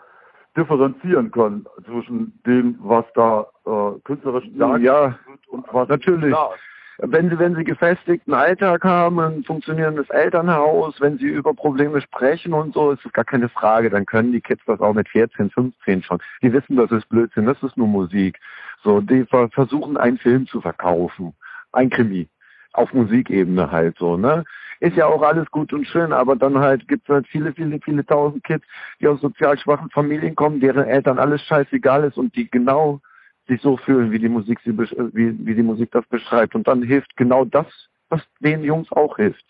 differenzieren 0.58 1.32
können 1.32 1.66
zwischen 1.86 2.40
dem, 2.46 2.78
was 2.80 3.06
da 3.16 3.48
äh, 3.66 4.00
künstlerisch 4.04 4.46
dargestellt 4.54 4.84
ja, 4.84 5.18
wird 5.28 5.48
und 5.50 5.66
was 5.72 5.88
natürlich. 5.90 6.34
Da 6.34 6.54
ist 6.54 6.62
wenn 7.04 7.30
sie, 7.30 7.40
wenn 7.40 7.56
sie 7.56 7.64
gefestigten 7.64 8.34
Alltag 8.34 8.84
haben, 8.84 9.20
ein 9.20 9.44
funktionierendes 9.44 10.10
Elternhaus, 10.10 11.02
wenn 11.02 11.18
sie 11.18 11.26
über 11.26 11.54
Probleme 11.54 12.00
sprechen 12.00 12.54
und 12.54 12.76
so, 12.76 12.92
ist 12.92 13.04
es 13.04 13.12
gar 13.12 13.26
keine 13.26 13.50
Frage. 13.50 13.90
Dann 13.90 14.06
können 14.06 14.32
die 14.32 14.42
Kids 14.42 14.62
das 14.68 14.80
auch 14.80 14.94
mit 14.94 15.10
14, 15.10 15.50
15 15.50 16.04
schon. 16.04 16.20
Die 16.44 16.54
wissen, 16.54 16.76
das 16.76 16.92
ist 16.92 17.10
Blödsinn, 17.10 17.48
das 17.48 17.62
ist 17.64 17.76
nur 17.76 17.88
Musik. 17.88 18.40
So, 18.84 19.02
die 19.02 19.26
versuchen 19.26 19.98
einen 19.98 20.18
Film 20.18 20.46
zu 20.46 20.62
verkaufen. 20.62 21.34
Ein 21.72 21.90
Krimi. 21.90 22.28
Auf 22.74 22.94
Musikebene 22.94 23.72
halt 23.72 23.98
so, 23.98 24.18
ne? 24.18 24.44
Ist 24.80 24.98
ja 24.98 25.06
auch 25.06 25.22
alles 25.22 25.50
gut 25.52 25.74
und 25.74 25.86
schön, 25.86 26.12
aber 26.12 26.36
dann 26.36 26.58
halt 26.58 26.88
gibt 26.88 27.08
es 27.08 27.14
halt 27.14 27.28
viele, 27.28 27.54
viele, 27.54 27.80
viele 27.82 28.04
tausend 28.04 28.44
Kids, 28.44 28.66
die 29.00 29.08
aus 29.08 29.22
sozial 29.22 29.58
schwachen 29.60 29.92
Familien 29.92 30.36
kommen, 30.36 30.60
deren 30.60 30.86
Eltern 30.86 31.20
alles 31.20 31.42
scheißegal 31.44 32.04
ist 32.06 32.18
und 32.18 32.36
die 32.36 32.50
genau 32.50 33.00
sich 33.48 33.62
so 33.62 33.78
fühlen, 33.78 34.12
wie 34.12 34.18
die 34.18 34.30
Musik 34.30 34.60
sie 34.64 34.76
wie, 34.78 35.46
wie 35.46 35.56
die 35.56 35.64
Musik 35.64 35.92
das 35.92 36.06
beschreibt. 36.08 36.56
Und 36.56 36.68
dann 36.68 36.82
hilft 36.82 37.16
genau 37.16 37.46
das, 37.46 37.68
was 38.10 38.22
den 38.40 38.64
Jungs 38.64 38.92
auch 38.92 39.18
hilft. 39.18 39.44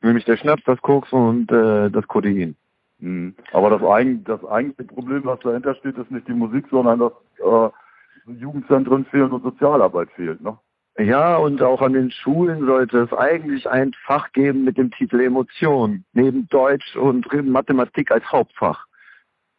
Nämlich 0.00 0.24
der 0.24 0.36
Schnaps, 0.36 0.62
das 0.64 0.80
Koks 0.80 1.12
und 1.12 1.50
äh, 1.50 1.90
das 1.90 2.06
Codein. 2.08 2.56
Mhm. 2.98 3.34
Aber 3.52 3.70
das, 3.70 3.82
eigen, 3.82 4.24
das 4.24 4.44
eigentliche 4.44 4.92
Problem, 4.92 5.24
was 5.24 5.40
dahinter 5.40 5.74
steht, 5.74 5.98
ist 5.98 6.10
nicht 6.10 6.28
die 6.28 6.32
Musik, 6.32 6.66
sondern 6.70 7.00
dass 7.00 7.12
äh, 7.38 8.32
Jugendzentren 8.32 9.04
fehlen 9.06 9.30
und 9.30 9.42
Sozialarbeit 9.42 10.10
fehlt. 10.12 10.40
Ne? 10.40 10.56
Ja, 10.96 11.36
und 11.36 11.60
auch 11.60 11.82
an 11.82 11.92
den 11.92 12.10
Schulen 12.12 12.66
sollte 12.66 13.00
es 13.00 13.12
eigentlich 13.12 13.68
ein 13.68 13.92
Fach 14.04 14.30
geben 14.32 14.62
mit 14.62 14.78
dem 14.78 14.92
Titel 14.92 15.20
Emotion, 15.20 16.04
neben 16.12 16.48
Deutsch 16.48 16.94
und 16.94 17.26
Mathematik 17.48 18.12
als 18.12 18.24
Hauptfach. 18.30 18.86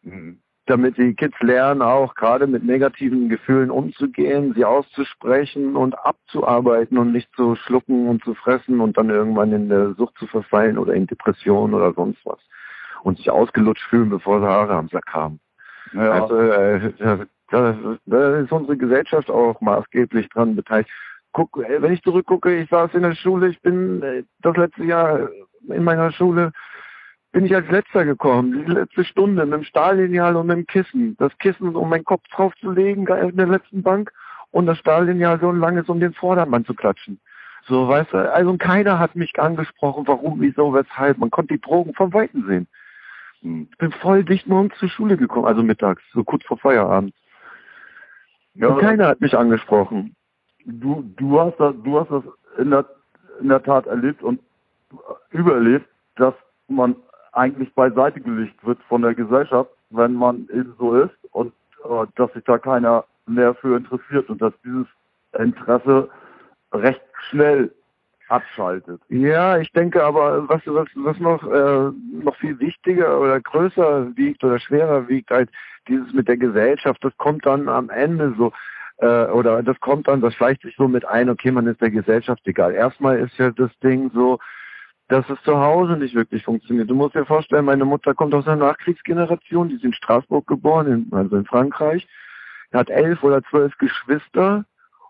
Mhm. 0.02 0.38
Damit 0.64 0.96
die 0.96 1.14
Kids 1.14 1.38
lernen, 1.40 1.82
auch 1.82 2.14
gerade 2.14 2.46
mit 2.46 2.64
negativen 2.64 3.28
Gefühlen 3.28 3.70
umzugehen, 3.70 4.54
sie 4.54 4.64
auszusprechen 4.64 5.76
und 5.76 5.94
abzuarbeiten 5.94 6.98
und 6.98 7.12
nicht 7.12 7.30
zu 7.36 7.54
schlucken 7.54 8.08
und 8.08 8.24
zu 8.24 8.34
fressen 8.34 8.80
und 8.80 8.96
dann 8.96 9.10
irgendwann 9.10 9.52
in 9.52 9.68
der 9.68 9.94
Sucht 9.94 10.18
zu 10.18 10.26
verfallen 10.26 10.78
oder 10.78 10.94
in 10.94 11.06
Depression 11.06 11.74
oder 11.74 11.92
sonst 11.92 12.24
was. 12.24 12.40
Und 13.02 13.18
sich 13.18 13.30
ausgelutscht 13.30 13.86
fühlen, 13.88 14.10
bevor 14.10 14.40
sie 14.40 14.46
Haare 14.46 14.74
am 14.74 14.88
Sack 14.88 15.12
haben. 15.12 15.38
Ja. 15.92 16.10
Also, 16.12 16.36
äh, 16.36 16.92
da, 17.50 17.98
da 18.06 18.36
ist 18.38 18.50
unsere 18.50 18.76
Gesellschaft 18.76 19.30
auch 19.30 19.60
maßgeblich 19.60 20.28
dran 20.30 20.56
beteiligt 20.56 20.90
guck, 21.36 21.58
wenn 21.58 21.92
ich 21.92 22.02
zurückgucke, 22.02 22.56
ich 22.56 22.70
saß 22.70 22.94
in 22.94 23.02
der 23.02 23.14
Schule, 23.14 23.48
ich 23.48 23.60
bin 23.60 24.02
äh, 24.02 24.24
das 24.40 24.56
letzte 24.56 24.84
Jahr 24.84 25.28
in 25.68 25.84
meiner 25.84 26.10
Schule, 26.10 26.52
bin 27.32 27.44
ich 27.44 27.54
als 27.54 27.68
letzter 27.68 28.06
gekommen, 28.06 28.64
die 28.64 28.72
letzte 28.72 29.04
Stunde 29.04 29.44
mit 29.44 29.52
dem 29.52 29.64
Stahllineal 29.64 30.34
und 30.36 30.46
mit 30.46 30.56
dem 30.56 30.66
Kissen. 30.66 31.14
Das 31.18 31.36
Kissen, 31.36 31.76
um 31.76 31.90
meinen 31.90 32.04
Kopf 32.04 32.22
draufzulegen 32.34 33.06
in 33.06 33.36
der 33.36 33.48
letzten 33.48 33.82
Bank 33.82 34.10
und 34.50 34.64
das 34.64 34.78
Stahllineal 34.78 35.38
so 35.38 35.50
lang 35.50 35.76
ist, 35.76 35.90
um 35.90 36.00
den 36.00 36.14
Vordermann 36.14 36.64
zu 36.64 36.72
klatschen. 36.72 37.20
So, 37.68 37.86
weißt 37.86 38.14
du, 38.14 38.32
also 38.32 38.56
keiner 38.56 38.98
hat 38.98 39.14
mich 39.14 39.38
angesprochen, 39.38 40.06
warum, 40.06 40.40
wieso, 40.40 40.72
weshalb. 40.72 41.18
Man 41.18 41.30
konnte 41.30 41.52
die 41.52 41.60
Drogen 41.60 41.92
vom 41.92 42.14
Weiten 42.14 42.46
sehen. 42.46 42.66
Hm. 43.42 43.68
Ich 43.70 43.76
bin 43.76 43.92
voll 43.92 44.24
dicht 44.24 44.46
morgens 44.46 44.78
zur 44.78 44.88
Schule 44.88 45.18
gekommen, 45.18 45.46
also 45.46 45.62
mittags, 45.62 46.02
so 46.14 46.24
kurz 46.24 46.46
vor 46.46 46.56
Feierabend. 46.56 47.12
Ja, 48.54 48.68
und 48.68 48.80
keiner 48.80 49.08
hat 49.08 49.20
mich 49.20 49.36
angesprochen 49.36 50.16
du, 50.66 51.04
du 51.16 51.40
hast 51.40 51.58
das, 51.58 51.74
du 51.82 51.98
hast 51.98 52.10
das 52.10 52.24
in 52.58 52.70
der, 52.70 52.84
in 53.40 53.48
der 53.48 53.62
Tat 53.62 53.86
erlebt 53.86 54.22
und 54.22 54.40
überlebt, 55.30 55.88
dass 56.16 56.34
man 56.68 56.96
eigentlich 57.32 57.72
beiseite 57.74 58.20
gelegt 58.20 58.64
wird 58.64 58.78
von 58.88 59.02
der 59.02 59.14
Gesellschaft, 59.14 59.70
wenn 59.90 60.14
man 60.14 60.48
eben 60.52 60.74
so 60.78 60.94
ist 60.94 61.14
und 61.32 61.52
äh, 61.84 62.06
dass 62.16 62.32
sich 62.32 62.44
da 62.44 62.58
keiner 62.58 63.04
mehr 63.26 63.54
für 63.54 63.76
interessiert 63.76 64.28
und 64.30 64.40
dass 64.40 64.52
dieses 64.64 64.86
Interesse 65.38 66.08
recht 66.72 67.02
schnell 67.28 67.72
abschaltet. 68.28 69.00
Ja, 69.08 69.58
ich 69.58 69.70
denke 69.72 70.02
aber, 70.02 70.48
was, 70.48 70.62
was, 70.66 70.88
was 70.94 71.18
noch, 71.20 71.42
äh, 71.44 71.92
noch 72.24 72.36
viel 72.36 72.58
wichtiger 72.58 73.20
oder 73.20 73.40
größer 73.40 74.16
wiegt 74.16 74.42
oder 74.42 74.58
schwerer 74.58 75.08
wiegt 75.08 75.30
als 75.30 75.50
dieses 75.86 76.12
mit 76.12 76.26
der 76.26 76.36
Gesellschaft, 76.36 77.04
das 77.04 77.16
kommt 77.18 77.46
dann 77.46 77.68
am 77.68 77.90
Ende 77.90 78.34
so 78.36 78.52
äh, 78.98 79.26
oder 79.26 79.62
das 79.62 79.78
kommt 79.80 80.08
dann, 80.08 80.20
das 80.20 80.34
schleicht 80.34 80.62
sich 80.62 80.74
so 80.76 80.88
mit 80.88 81.04
ein, 81.04 81.28
okay, 81.28 81.50
man 81.50 81.66
ist 81.66 81.80
der 81.80 81.90
Gesellschaft 81.90 82.42
egal. 82.46 82.74
Erstmal 82.74 83.18
ist 83.18 83.36
ja 83.38 83.50
das 83.50 83.70
Ding 83.80 84.10
so, 84.14 84.38
dass 85.08 85.28
es 85.30 85.40
zu 85.42 85.58
Hause 85.58 85.96
nicht 85.96 86.14
wirklich 86.14 86.44
funktioniert. 86.44 86.90
Du 86.90 86.94
musst 86.94 87.14
dir 87.14 87.26
vorstellen, 87.26 87.64
meine 87.64 87.84
Mutter 87.84 88.14
kommt 88.14 88.34
aus 88.34 88.46
einer 88.46 88.66
Nachkriegsgeneration, 88.66 89.68
die 89.68 89.76
ist 89.76 89.84
in 89.84 89.92
Straßburg 89.92 90.46
geboren, 90.46 90.86
in, 90.86 91.16
also 91.16 91.36
in 91.36 91.44
Frankreich, 91.44 92.06
hat 92.72 92.90
elf 92.90 93.22
oder 93.22 93.42
zwölf 93.44 93.76
Geschwister 93.78 94.64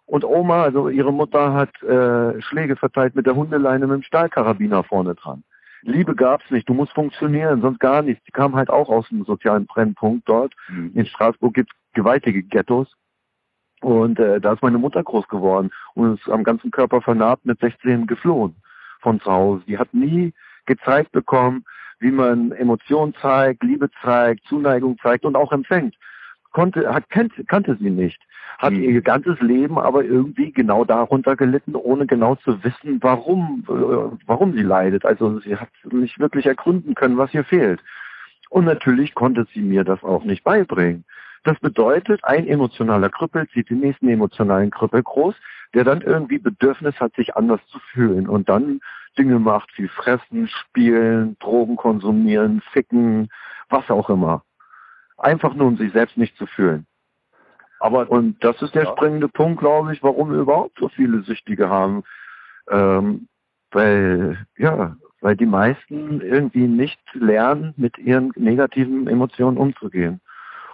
und 0.04 0.24
Oma, 0.24 0.62
also 0.62 0.88
ihre 0.88 1.12
Mutter, 1.12 1.52
hat 1.54 1.82
äh, 1.82 2.40
Schläge 2.42 2.76
verteilt 2.76 3.14
mit 3.14 3.26
der 3.26 3.34
Hundeleine 3.34 3.86
mit 3.86 3.96
dem 3.96 4.02
Stahlkarabiner 4.02 4.84
vorne 4.84 5.14
dran. 5.14 5.42
Liebe 5.82 6.14
gab's 6.14 6.50
nicht, 6.50 6.68
du 6.68 6.74
musst 6.74 6.92
funktionieren, 6.92 7.60
sonst 7.60 7.80
gar 7.80 8.02
nichts. 8.02 8.24
Die 8.24 8.32
kam 8.32 8.56
halt 8.56 8.70
auch 8.70 8.88
aus 8.88 9.08
dem 9.08 9.24
sozialen 9.24 9.66
Brennpunkt 9.66 10.28
dort. 10.28 10.52
Mhm. 10.68 10.92
In 10.94 11.06
Straßburg 11.06 11.54
gibt's 11.54 11.74
gewaltige 11.94 12.42
Ghettos. 12.42 12.92
Und 13.82 14.18
äh, 14.18 14.40
da 14.40 14.54
ist 14.54 14.62
meine 14.62 14.78
Mutter 14.78 15.02
groß 15.02 15.28
geworden 15.28 15.70
und 15.94 16.18
ist 16.18 16.28
am 16.30 16.44
ganzen 16.44 16.70
Körper 16.70 17.00
vernarbt 17.02 17.44
mit 17.44 17.60
16 17.60 18.06
geflohen 18.06 18.54
von 19.00 19.20
zu 19.20 19.30
Hause. 19.30 19.62
Die 19.66 19.78
hat 19.78 19.92
nie 19.92 20.32
gezeigt 20.64 21.12
bekommen, 21.12 21.64
wie 22.00 22.10
man 22.10 22.52
Emotionen 22.52 23.14
zeigt, 23.20 23.62
Liebe 23.62 23.90
zeigt, 24.02 24.44
Zuneigung 24.46 24.98
zeigt 25.02 25.24
und 25.24 25.36
auch 25.36 25.52
empfängt. 25.52 25.94
Konnte, 26.52 26.92
hat, 26.92 27.08
kennt, 27.10 27.32
kannte 27.48 27.76
sie 27.80 27.90
nicht. 27.90 28.20
Hat 28.58 28.72
mhm. 28.72 28.82
ihr 28.82 29.02
ganzes 29.02 29.38
Leben 29.40 29.78
aber 29.78 30.04
irgendwie 30.04 30.52
genau 30.52 30.84
darunter 30.84 31.36
gelitten, 31.36 31.74
ohne 31.74 32.06
genau 32.06 32.36
zu 32.36 32.62
wissen, 32.64 32.98
warum, 33.02 33.64
äh, 33.68 34.16
warum 34.26 34.54
sie 34.54 34.62
leidet. 34.62 35.04
Also 35.04 35.38
sie 35.40 35.56
hat 35.56 35.68
nicht 35.90 36.18
wirklich 36.18 36.46
ergründen 36.46 36.94
können, 36.94 37.18
was 37.18 37.34
ihr 37.34 37.44
fehlt. 37.44 37.80
Und 38.48 38.64
natürlich 38.64 39.14
konnte 39.14 39.46
sie 39.52 39.60
mir 39.60 39.84
das 39.84 40.02
auch 40.02 40.24
nicht 40.24 40.44
beibringen. 40.44 41.04
Das 41.46 41.60
bedeutet, 41.60 42.24
ein 42.24 42.48
emotionaler 42.48 43.08
Krüppel 43.08 43.48
zieht 43.50 43.70
den 43.70 43.78
nächsten 43.78 44.08
emotionalen 44.08 44.72
Krüppel 44.72 45.04
groß, 45.04 45.36
der 45.74 45.84
dann 45.84 46.00
irgendwie 46.00 46.38
Bedürfnis 46.38 46.98
hat, 46.98 47.14
sich 47.14 47.36
anders 47.36 47.60
zu 47.68 47.78
fühlen 47.92 48.28
und 48.28 48.48
dann 48.48 48.80
Dinge 49.16 49.38
macht 49.38 49.70
wie 49.76 49.86
fressen, 49.86 50.48
spielen, 50.48 51.36
Drogen 51.38 51.76
konsumieren, 51.76 52.62
ficken, 52.72 53.28
was 53.68 53.88
auch 53.90 54.10
immer. 54.10 54.42
Einfach 55.18 55.54
nur, 55.54 55.68
um 55.68 55.76
sich 55.76 55.92
selbst 55.92 56.16
nicht 56.16 56.36
zu 56.36 56.46
fühlen. 56.46 56.84
Aber 57.78 58.10
und 58.10 58.42
das 58.42 58.60
ist 58.60 58.74
der 58.74 58.82
ja. 58.82 58.90
springende 58.90 59.28
Punkt, 59.28 59.60
glaube 59.60 59.92
ich, 59.92 60.02
warum 60.02 60.32
wir 60.32 60.40
überhaupt 60.40 60.80
so 60.80 60.88
viele 60.88 61.22
Süchtige 61.22 61.68
haben. 61.68 62.02
Ähm, 62.68 63.28
weil, 63.70 64.44
ja, 64.56 64.96
weil 65.20 65.36
die 65.36 65.46
meisten 65.46 66.20
irgendwie 66.22 66.66
nicht 66.66 66.98
lernen, 67.14 67.72
mit 67.76 67.98
ihren 67.98 68.32
negativen 68.34 69.06
Emotionen 69.06 69.58
umzugehen. 69.58 70.20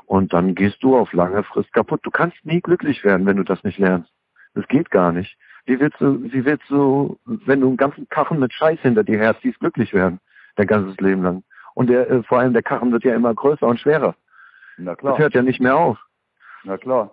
Und 0.06 0.32
dann 0.32 0.54
gehst 0.54 0.82
du 0.82 0.97
auf 0.97 1.12
lange 1.12 1.42
Frist 1.42 1.73
kaputt. 1.73 2.00
Du 2.02 2.11
kannst 2.11 2.44
nie 2.44 2.61
glücklich 2.61 3.04
werden, 3.04 3.26
wenn 3.26 3.37
du 3.37 3.44
das 3.44 3.62
nicht 3.64 3.78
lernst. 3.78 4.12
Das 4.54 4.66
geht 4.68 4.90
gar 4.90 5.12
nicht. 5.12 5.37
Wie 5.64 5.78
willst 5.78 6.00
du, 6.00 6.23
wie 6.25 6.44
willst 6.44 6.68
du, 6.68 7.18
wenn 7.25 7.61
du 7.61 7.68
einen 7.68 7.76
ganzen 7.76 8.09
Karren 8.09 8.38
mit 8.40 8.52
Scheiß 8.52 8.80
hinter 8.80 9.04
dir 9.04 9.18
herziehst, 9.18 9.61
glücklich 9.61 9.94
werden? 9.94 10.21
Dein 10.56 10.66
ganzes 10.66 10.97
Leben 10.99 11.23
lang. 11.23 11.44
Und 11.75 11.88
der, 11.88 12.11
äh, 12.11 12.23
vor 12.25 12.40
allem 12.40 12.52
der 12.52 12.62
Karren 12.62 12.92
wird 12.92 13.04
ja 13.04 13.14
immer 13.14 13.32
größer 13.35 13.66
und 13.66 13.80
schwerer. 13.80 14.14
Na 14.76 14.94
klar. 14.94 15.12
Das 15.12 15.21
hört 15.21 15.35
ja 15.35 15.42
nicht 15.42 15.61
mehr 15.61 15.76
auf. 15.76 15.99
Na 16.64 16.76
klar. 16.76 17.11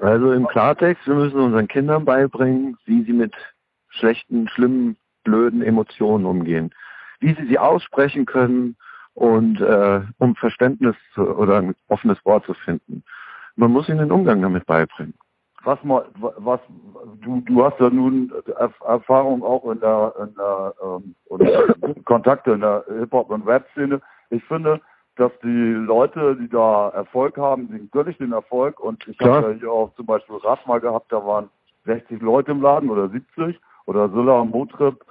Also 0.00 0.32
im 0.32 0.46
Klartext, 0.46 1.06
wir 1.06 1.14
müssen 1.14 1.38
unseren 1.38 1.68
Kindern 1.68 2.04
beibringen, 2.04 2.76
wie 2.86 3.04
sie 3.04 3.12
mit 3.12 3.34
schlechten, 3.90 4.48
schlimmen, 4.48 4.96
blöden 5.22 5.62
Emotionen 5.62 6.24
umgehen. 6.24 6.74
Wie 7.20 7.34
sie 7.34 7.46
sie 7.46 7.58
aussprechen 7.58 8.26
können 8.26 8.76
und 9.14 9.60
äh, 9.60 10.00
um 10.18 10.34
Verständnis 10.36 10.96
zu, 11.14 11.22
oder 11.22 11.58
ein 11.58 11.74
offenes 11.88 12.24
Wort 12.24 12.44
zu 12.46 12.54
finden. 12.54 13.02
Man 13.56 13.70
muss 13.70 13.88
ihnen 13.88 13.98
den 13.98 14.12
Umgang 14.12 14.40
damit 14.40 14.66
beibringen. 14.66 15.14
Was 15.64 15.82
mal, 15.84 16.06
was 16.14 16.60
du 17.20 17.40
du 17.42 17.64
hast 17.64 17.78
ja 17.78 17.88
nun 17.88 18.32
Erfahrung 18.84 19.44
auch 19.44 19.70
in 19.70 19.78
der, 19.78 20.12
in 20.20 20.34
der 20.34 20.74
ähm, 20.82 21.14
oder 21.26 21.74
Kontakte 22.04 22.52
in 22.52 22.60
der 22.60 22.84
Hip 22.98 23.12
Hop 23.12 23.30
und 23.30 23.46
Rap 23.46 23.64
Szene. 23.72 24.00
Ich 24.30 24.42
finde, 24.44 24.80
dass 25.16 25.30
die 25.42 25.46
Leute, 25.46 26.36
die 26.36 26.48
da 26.48 26.88
Erfolg 26.88 27.36
haben, 27.36 27.68
die 27.68 27.88
gönne 27.90 28.12
den 28.14 28.32
Erfolg 28.32 28.80
und 28.80 29.06
ich 29.06 29.20
habe 29.20 29.52
ja 29.52 29.58
hier 29.58 29.70
auch 29.70 29.94
zum 29.94 30.06
Beispiel 30.06 30.36
Rad 30.36 30.66
mal 30.66 30.80
gehabt, 30.80 31.12
da 31.12 31.24
waren 31.24 31.48
60 31.84 32.20
Leute 32.22 32.52
im 32.52 32.62
Laden 32.62 32.90
oder 32.90 33.08
70 33.08 33.60
oder 33.86 34.08
Silla 34.08 34.44
Motrip 34.44 35.04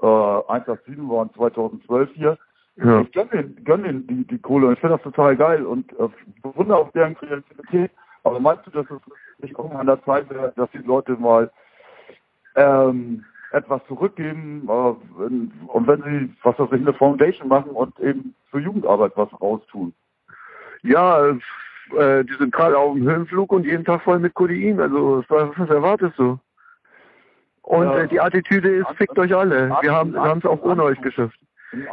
äh, 0.00 0.06
187 0.06 1.08
waren 1.08 1.32
2012 1.34 2.10
hier 2.14 2.38
ja. 2.76 3.00
Ich 3.02 3.12
gönne 3.12 3.30
den, 3.30 3.64
gönn 3.64 3.82
den 3.82 4.06
die, 4.06 4.26
die 4.26 4.38
Kohle 4.38 4.68
und 4.68 4.74
ich 4.74 4.80
finde 4.80 4.96
das 4.96 5.02
total 5.02 5.36
geil 5.36 5.64
und 5.64 5.92
äh, 5.98 6.08
bewundere 6.42 6.78
auch 6.78 6.92
deren 6.92 7.14
Kreativität. 7.14 7.90
Aber 8.24 8.40
meinst 8.40 8.66
du, 8.66 8.70
dass 8.70 8.86
es 8.90 9.00
nicht 9.38 9.58
irgendwann 9.58 9.80
an 9.80 9.86
der 9.86 10.04
Zeit 10.04 10.30
wäre, 10.30 10.52
dass 10.56 10.70
die 10.70 10.78
Leute 10.78 11.16
mal 11.16 11.50
ähm, 12.54 13.24
etwas 13.52 13.82
zurückgeben 13.88 14.62
äh, 14.68 14.70
und 14.70 15.86
wenn 15.86 16.02
sie, 16.02 16.34
was 16.42 16.58
weiß 16.58 16.68
ich, 16.72 16.80
eine 16.80 16.94
Foundation 16.94 17.48
machen 17.48 17.72
und 17.72 17.98
eben 18.00 18.34
für 18.50 18.60
Jugendarbeit 18.60 19.12
was 19.16 19.28
raustun? 19.40 19.92
Ja, 20.82 21.28
äh, 21.28 22.24
die 22.24 22.34
sind 22.38 22.52
gerade 22.52 22.78
auf 22.78 22.94
dem 22.94 23.04
Höhenflug 23.04 23.52
und 23.52 23.66
jeden 23.66 23.84
Tag 23.84 24.02
voll 24.02 24.18
mit 24.18 24.34
Codein. 24.34 24.80
Also 24.80 25.24
was, 25.28 25.50
was 25.56 25.68
erwartest 25.68 26.18
du? 26.18 26.38
Und 27.62 27.84
ja. 27.84 27.98
äh, 27.98 28.08
die 28.08 28.20
Attitüde 28.20 28.76
ist, 28.76 28.88
fickt 28.96 29.18
euch 29.18 29.34
alle. 29.34 29.70
Wir 29.82 29.92
haben 29.92 30.38
es 30.38 30.44
auch 30.44 30.62
ohne 30.62 30.82
euch 30.84 31.00
geschafft. 31.00 31.38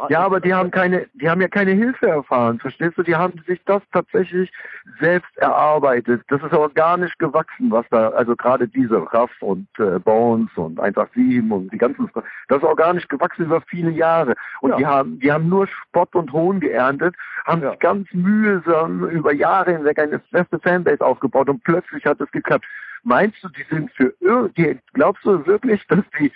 Ja, 0.08 0.20
aber 0.20 0.40
die 0.40 0.52
haben 0.52 0.70
keine, 0.70 1.06
die 1.14 1.28
haben 1.28 1.40
ja 1.40 1.48
keine 1.48 1.72
Hilfe 1.72 2.08
erfahren, 2.08 2.58
verstehst 2.58 2.98
du? 2.98 3.02
Die 3.02 3.16
haben 3.16 3.42
sich 3.46 3.60
das 3.64 3.82
tatsächlich 3.92 4.52
selbst 5.00 5.34
erarbeitet. 5.38 6.22
Das 6.28 6.42
ist 6.42 6.52
organisch 6.52 7.16
gewachsen, 7.18 7.70
was 7.70 7.86
da, 7.90 8.10
also 8.10 8.36
gerade 8.36 8.68
diese 8.68 9.00
Raff 9.12 9.30
und 9.40 9.66
äh, 9.78 9.98
Bones 9.98 10.50
und 10.56 10.78
187 10.78 11.50
und 11.50 11.72
die 11.72 11.78
ganzen, 11.78 12.10
das 12.48 12.58
ist 12.58 12.64
organisch 12.64 13.08
gewachsen 13.08 13.46
über 13.46 13.62
viele 13.62 13.90
Jahre. 13.90 14.34
Und 14.60 14.70
ja. 14.70 14.76
die 14.76 14.86
haben, 14.86 15.18
die 15.20 15.32
haben 15.32 15.48
nur 15.48 15.66
Spott 15.66 16.14
und 16.14 16.32
Hohn 16.32 16.60
geerntet, 16.60 17.14
haben 17.46 17.62
ja. 17.62 17.70
sich 17.70 17.78
ganz 17.80 18.08
mühsam 18.12 19.08
über 19.08 19.32
Jahre 19.32 19.72
hinweg 19.72 19.98
eine 19.98 20.20
feste 20.30 20.58
Fanbase 20.58 21.04
aufgebaut 21.04 21.48
und 21.48 21.64
plötzlich 21.64 22.04
hat 22.04 22.20
es 22.20 22.30
geklappt. 22.32 22.66
Meinst 23.02 23.42
du, 23.42 23.48
die 23.48 23.64
sind 23.70 23.90
für, 23.92 24.12
die, 24.56 24.78
glaubst 24.92 25.24
du 25.24 25.46
wirklich, 25.46 25.86
dass 25.86 26.04
die 26.18 26.30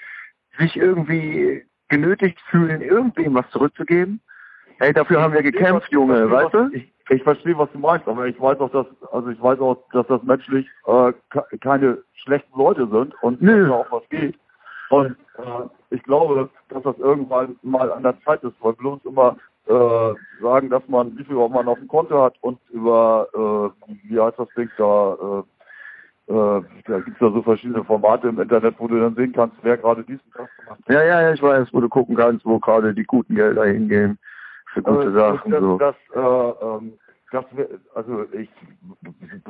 sich 0.59 0.77
irgendwie 0.77 1.65
genötigt 1.89 2.41
fühlen, 2.51 2.83
irgendwem 2.83 3.35
was 3.35 3.49
zurückzugeben. 3.51 4.21
Hey, 4.79 4.93
dafür 4.93 5.23
haben 5.23 5.35
wir 5.35 5.43
gekämpft, 5.43 5.91
Junge, 5.93 6.31
weißt 6.31 6.55
du? 6.55 6.71
Ich, 6.73 6.93
ich 7.11 7.23
verstehe, 7.23 7.57
was 7.57 7.71
du 7.73 7.79
meinst, 7.79 8.09
aber 8.09 8.27
ich 8.27 8.41
weiß 8.41 8.59
auch, 8.59 8.71
dass, 8.71 8.87
also 9.13 9.29
ich 9.29 9.41
weiß 9.41 9.61
auch, 9.61 9.77
dass 9.93 10.07
das 10.09 10.23
menschlich 10.23 10.67
äh, 10.87 11.13
keine 11.61 11.99
schlechten 12.15 12.59
Leute 12.59 12.89
sind 12.89 13.15
und 13.23 13.41
Nö. 13.41 13.61
dass 13.61 13.71
da 13.71 13.75
auch 13.77 13.93
was 14.01 14.09
geht. 14.09 14.37
Und 14.91 15.17
äh, 15.39 15.69
ich 15.91 16.03
glaube, 16.03 16.51
dass 16.69 16.83
das 16.83 16.99
irgendwann 16.99 17.57
mal 17.63 17.93
an 17.93 18.03
der 18.03 18.21
Zeit 18.23 18.43
ist, 18.43 18.57
weil 18.61 18.73
bloß 18.75 19.05
immer 19.05 19.37
äh, 19.67 20.15
sagen, 20.43 20.71
dass 20.71 20.83
man, 20.89 21.17
wie 21.17 21.25
viel 21.25 21.37
man 21.37 21.69
auf 21.69 21.79
dem 21.79 21.89
Konto 21.89 22.23
hat 22.23 22.35
und 22.41 22.59
über, 22.71 23.29
äh, 23.33 23.89
wie 24.09 24.21
heißt 24.21 24.39
das 24.39 24.49
Ding 24.57 24.71
da, 24.77 25.45
äh, 26.29 26.33
äh, 26.33 26.63
da 26.87 27.01
gibt's 27.01 27.21
ja 27.21 27.31
so 27.31 27.43
verschiedene 27.43 27.85
Formate 27.85 28.29
im 28.29 28.41
Internet, 28.41 28.75
wo 28.79 28.89
du 28.89 29.01
dann 29.01 29.15
sehen 29.15 29.33
kannst, 29.33 29.57
wer 29.63 29.77
gerade 29.77 30.03
diesen 30.05 30.31
Tag 30.33 30.49
gemacht 30.59 30.81
hat. 30.87 30.95
Ja, 30.95 31.03
ja, 31.03 31.23
ja, 31.23 31.33
ich 31.33 31.43
weiß, 31.43 31.69
wo 31.73 31.81
du 31.81 31.89
gucken 31.89 32.17
kannst, 32.17 32.45
wo 32.45 32.59
gerade 32.59 32.95
die 32.95 33.05
guten 33.05 33.35
Gelder 33.35 33.65
hingehen 33.65 34.19
für 34.73 34.83
gute 34.83 35.09
Äh, 35.09 35.13
Sachen. 35.13 35.51
das, 35.51 35.61
so. 35.61 35.79
das, 35.79 35.97
äh, 36.15 36.65
ähm, 36.67 36.93
das 37.33 37.45
wär, 37.53 37.69
also 37.95 38.25
ich 38.33 38.51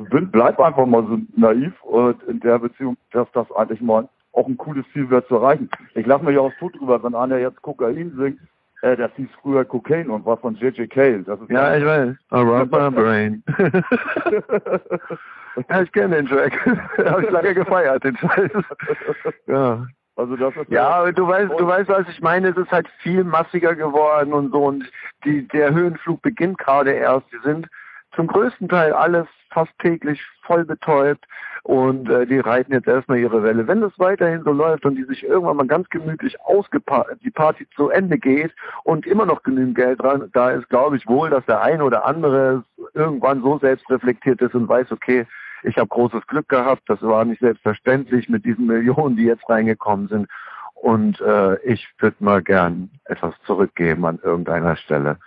bin, 0.09 0.31
bleib 0.31 0.59
einfach 0.59 0.85
mal 0.85 1.05
so 1.07 1.19
naiv 1.35 1.73
und 1.83 2.23
in 2.23 2.39
der 2.39 2.59
Beziehung, 2.59 2.97
dass 3.11 3.27
das 3.33 3.51
eigentlich 3.51 3.81
mal 3.81 4.07
auch 4.31 4.47
ein 4.47 4.57
cooles 4.57 4.85
Ziel 4.91 5.09
wäre 5.09 5.25
zu 5.27 5.35
erreichen. 5.35 5.69
Ich 5.93 6.05
lache 6.05 6.25
mich 6.25 6.35
ja 6.35 6.41
auch 6.41 6.53
tot 6.59 6.77
drüber, 6.79 7.01
wenn 7.03 7.15
einer 7.15 7.37
jetzt 7.37 7.61
Kokain 7.61 8.15
singt, 8.17 8.39
äh, 8.81 8.95
das 8.97 9.11
hieß 9.15 9.29
früher 9.41 9.65
Cocaine 9.65 10.11
und 10.11 10.25
war 10.25 10.37
von 10.37 10.55
J.J. 10.55 10.89
Cale. 10.89 11.23
Ja, 11.49 11.75
ich 11.77 11.85
weiß. 11.85 12.15
Around 12.31 12.71
my 12.71 12.89
brain. 12.91 13.43
ja, 15.69 15.81
ich 15.81 15.91
kenne 15.91 16.15
den 16.15 16.27
Track. 16.27 16.53
Habe 17.05 17.23
ich 17.23 17.31
lange 17.31 17.53
gefeiert, 17.53 18.03
den 18.03 18.17
Scheiß. 18.17 18.51
Ja. 19.47 19.85
Also 20.17 20.37
das 20.37 20.55
ist 20.55 20.69
Ja, 20.69 20.87
aber 20.87 21.11
du 21.11 21.27
weißt, 21.27 21.51
du 21.57 21.67
weißt, 21.67 21.89
was 21.89 22.07
ich 22.07 22.21
meine. 22.21 22.49
Es 22.49 22.57
ist 22.57 22.71
halt 22.71 22.87
viel 22.99 23.25
massiger 23.25 23.75
geworden 23.75 24.31
und 24.33 24.51
so. 24.51 24.63
Und 24.63 24.89
die, 25.25 25.45
der 25.49 25.73
Höhenflug 25.73 26.21
beginnt 26.21 26.57
gerade 26.57 26.91
erst. 26.91 27.25
Die 27.33 27.39
sind 27.43 27.67
zum 28.15 28.27
größten 28.27 28.69
Teil 28.69 28.93
alles 28.93 29.27
fast 29.51 29.77
täglich 29.79 30.21
voll 30.43 30.63
betäubt 30.63 31.25
und 31.63 32.09
äh, 32.09 32.27
die 32.27 32.39
reiten 32.39 32.73
jetzt 32.73 32.87
erstmal 32.87 33.17
ihre 33.17 33.41
Welle. 33.41 33.67
Wenn 33.67 33.81
das 33.81 33.97
weiterhin 33.97 34.43
so 34.43 34.51
läuft 34.51 34.85
und 34.85 34.95
die 34.95 35.03
sich 35.03 35.23
irgendwann 35.23 35.57
mal 35.57 35.65
ganz 35.65 35.89
gemütlich 35.89 36.39
ausgeparkt, 36.41 37.23
die 37.23 37.31
Party 37.31 37.67
zu 37.75 37.89
Ende 37.89 38.17
geht 38.17 38.53
und 38.83 39.07
immer 39.07 39.25
noch 39.25 39.43
genügend 39.43 39.75
Geld 39.75 40.01
dran, 40.01 40.29
da 40.33 40.51
ist, 40.51 40.69
glaube 40.69 40.97
ich, 40.97 41.07
wohl, 41.07 41.29
dass 41.29 41.45
der 41.45 41.61
eine 41.61 41.83
oder 41.83 42.05
andere 42.05 42.63
irgendwann 42.93 43.41
so 43.41 43.57
selbstreflektiert 43.57 44.41
ist 44.41 44.53
und 44.53 44.69
weiß, 44.69 44.91
okay, 44.91 45.25
ich 45.65 45.77
habe 45.77 45.87
großes 45.87 46.25
Glück 46.27 46.49
gehabt, 46.49 46.83
das 46.87 47.01
war 47.01 47.25
nicht 47.25 47.41
selbstverständlich 47.41 48.29
mit 48.29 48.45
diesen 48.45 48.67
Millionen, 48.67 49.15
die 49.15 49.25
jetzt 49.25 49.47
reingekommen 49.49 50.07
sind. 50.07 50.27
Und 50.73 51.19
äh, 51.21 51.59
ich 51.63 51.87
würde 51.99 52.17
mal 52.19 52.43
gern 52.43 52.91
etwas 53.05 53.33
zurückgeben 53.45 54.05
an 54.05 54.19
irgendeiner 54.21 54.75
Stelle. 54.75 55.17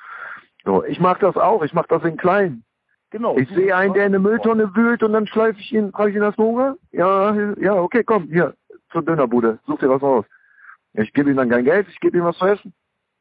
So, 0.64 0.84
ich 0.84 1.00
mache 1.00 1.20
das 1.20 1.36
auch, 1.36 1.62
ich 1.62 1.72
mache 1.72 1.88
das 1.88 2.04
in 2.04 2.16
klein. 2.16 2.62
genau. 3.10 3.36
Ich 3.36 3.48
sehe 3.48 3.74
einen, 3.74 3.94
der 3.94 4.06
in 4.06 4.14
eine 4.14 4.18
Mülltonne 4.18 4.74
wühlt 4.76 5.02
und 5.02 5.12
dann 5.14 5.26
schleife 5.26 5.58
ich 5.58 5.72
ihn, 5.72 5.90
frage 5.92 6.10
ich 6.10 6.16
ihn 6.16 6.22
das 6.22 6.36
Hunger? 6.36 6.76
Ja, 6.92 7.34
ja, 7.58 7.74
okay, 7.74 8.04
komm, 8.04 8.28
hier, 8.28 8.54
zur 8.92 9.02
Dönerbude, 9.02 9.58
such 9.66 9.78
dir 9.78 9.90
was 9.90 10.02
aus. 10.02 10.26
Ich 10.92 11.12
gebe 11.12 11.30
ihm 11.30 11.36
dann 11.36 11.50
kein 11.50 11.64
Geld, 11.64 11.88
ich 11.88 12.00
gebe 12.00 12.18
ihm 12.18 12.24
was 12.24 12.36
zu 12.38 12.46
essen. 12.46 12.72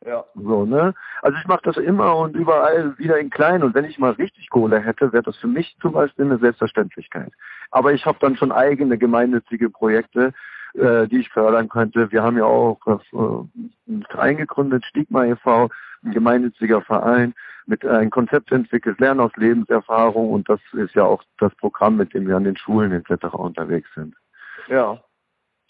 Ja. 0.06 0.24
So, 0.36 0.66
ne? 0.66 0.94
Also 1.22 1.38
ich 1.38 1.48
mache 1.48 1.62
das 1.64 1.78
immer 1.78 2.16
und 2.18 2.36
überall 2.36 2.98
wieder 2.98 3.20
in 3.20 3.30
klein 3.30 3.64
und 3.64 3.74
wenn 3.74 3.86
ich 3.86 3.98
mal 3.98 4.12
richtig 4.12 4.50
Kohle 4.50 4.80
hätte, 4.80 5.12
wäre 5.12 5.24
das 5.24 5.38
für 5.38 5.48
mich 5.48 5.76
zum 5.82 5.94
Beispiel 5.94 6.26
eine 6.26 6.38
Selbstverständlichkeit. 6.38 7.32
Aber 7.72 7.94
ich 7.94 8.06
habe 8.06 8.18
dann 8.22 8.36
schon 8.36 8.52
eigene 8.52 8.98
gemeinnützige 8.98 9.70
Projekte, 9.70 10.34
äh, 10.76 11.08
die 11.08 11.20
ich 11.20 11.30
fördern 11.30 11.68
könnte. 11.70 12.12
Wir 12.12 12.22
haben 12.24 12.38
ja 12.38 12.46
auch 12.46 12.80
äh, 12.86 13.18
einen 13.88 14.06
Verein 14.10 14.38
gegründet, 14.38 14.86
Stigma 14.86 15.26
e.V., 15.26 15.70
ein 16.04 16.12
gemeinnütziger 16.12 16.82
Verein, 16.82 17.34
mit 17.66 17.84
ein 17.86 18.10
Konzept 18.12 18.52
entwickelt, 18.52 19.00
Lernen 19.00 19.20
aus 19.20 19.36
Lebenserfahrung 19.36 20.30
und 20.32 20.48
das 20.48 20.60
ist 20.74 20.96
ja 20.96 21.04
auch 21.04 21.24
das 21.40 21.54
Programm, 21.56 21.98
mit 21.98 22.14
dem 22.14 22.28
wir 22.28 22.38
an 22.38 22.44
den 22.44 22.56
Schulen 22.56 22.92
etc. 22.92 23.34
unterwegs 23.34 23.90
sind. 23.96 24.16
Ja. 24.68 25.02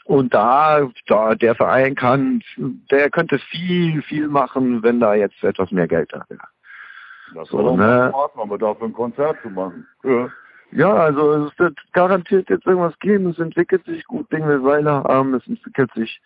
Und 0.08 0.34
da, 0.34 0.90
da 1.08 1.36
der 1.36 1.54
Verein 1.54 1.96
kann, 1.96 2.42
der 2.90 3.10
könnte 3.10 3.40
viel, 3.40 4.02
viel 4.04 4.30
machen, 4.30 4.82
wenn 4.82 5.02
da 5.02 5.14
jetzt 5.16 5.44
etwas 5.44 5.70
mehr 5.72 5.88
Geld 5.88 6.14
da 6.14 6.24
wäre. 6.30 6.48
Das 7.36 7.50
So, 7.50 7.76
ne? 7.76 8.14
machen, 8.14 8.58
dafür 8.58 8.88
ein 8.88 8.94
Konzert 8.94 9.38
zu 9.42 9.50
machen. 9.50 9.86
Ja. 10.04 10.30
Ja, 10.72 10.94
also 10.94 11.48
es 11.48 11.60
wird 11.60 11.78
garantiert 11.91 12.50
jetzt 12.50 12.65
irgendwas 12.65 12.98
geben. 13.00 13.30
Es 13.30 13.39
entwickelt 13.39 13.84
sich 13.86 14.06
gut, 14.06 14.32
Dinge 14.32 14.48
will 14.48 14.63
Weile 14.63 15.04
haben. 15.04 15.34
Es 15.34 15.46
entwickelt 15.46 15.91
sich 15.93 16.22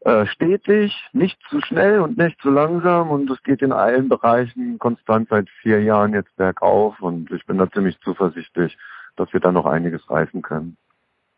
äh, 0.00 0.26
stetig, 0.26 0.94
nicht 1.12 1.40
zu 1.50 1.60
schnell 1.62 2.00
und 2.00 2.16
nicht 2.16 2.40
zu 2.40 2.50
langsam 2.50 3.10
und 3.10 3.28
es 3.28 3.42
geht 3.42 3.62
in 3.62 3.72
allen 3.72 4.08
Bereichen 4.08 4.78
konstant 4.78 5.28
seit 5.28 5.48
vier 5.62 5.82
Jahren 5.82 6.12
jetzt 6.12 6.36
bergauf 6.36 7.00
und 7.00 7.32
ich 7.32 7.44
bin 7.46 7.58
da 7.58 7.68
ziemlich 7.70 7.98
zuversichtlich, 8.02 8.78
dass 9.16 9.32
wir 9.32 9.40
da 9.40 9.50
noch 9.50 9.66
einiges 9.66 10.08
reißen 10.08 10.42
können. 10.42 10.76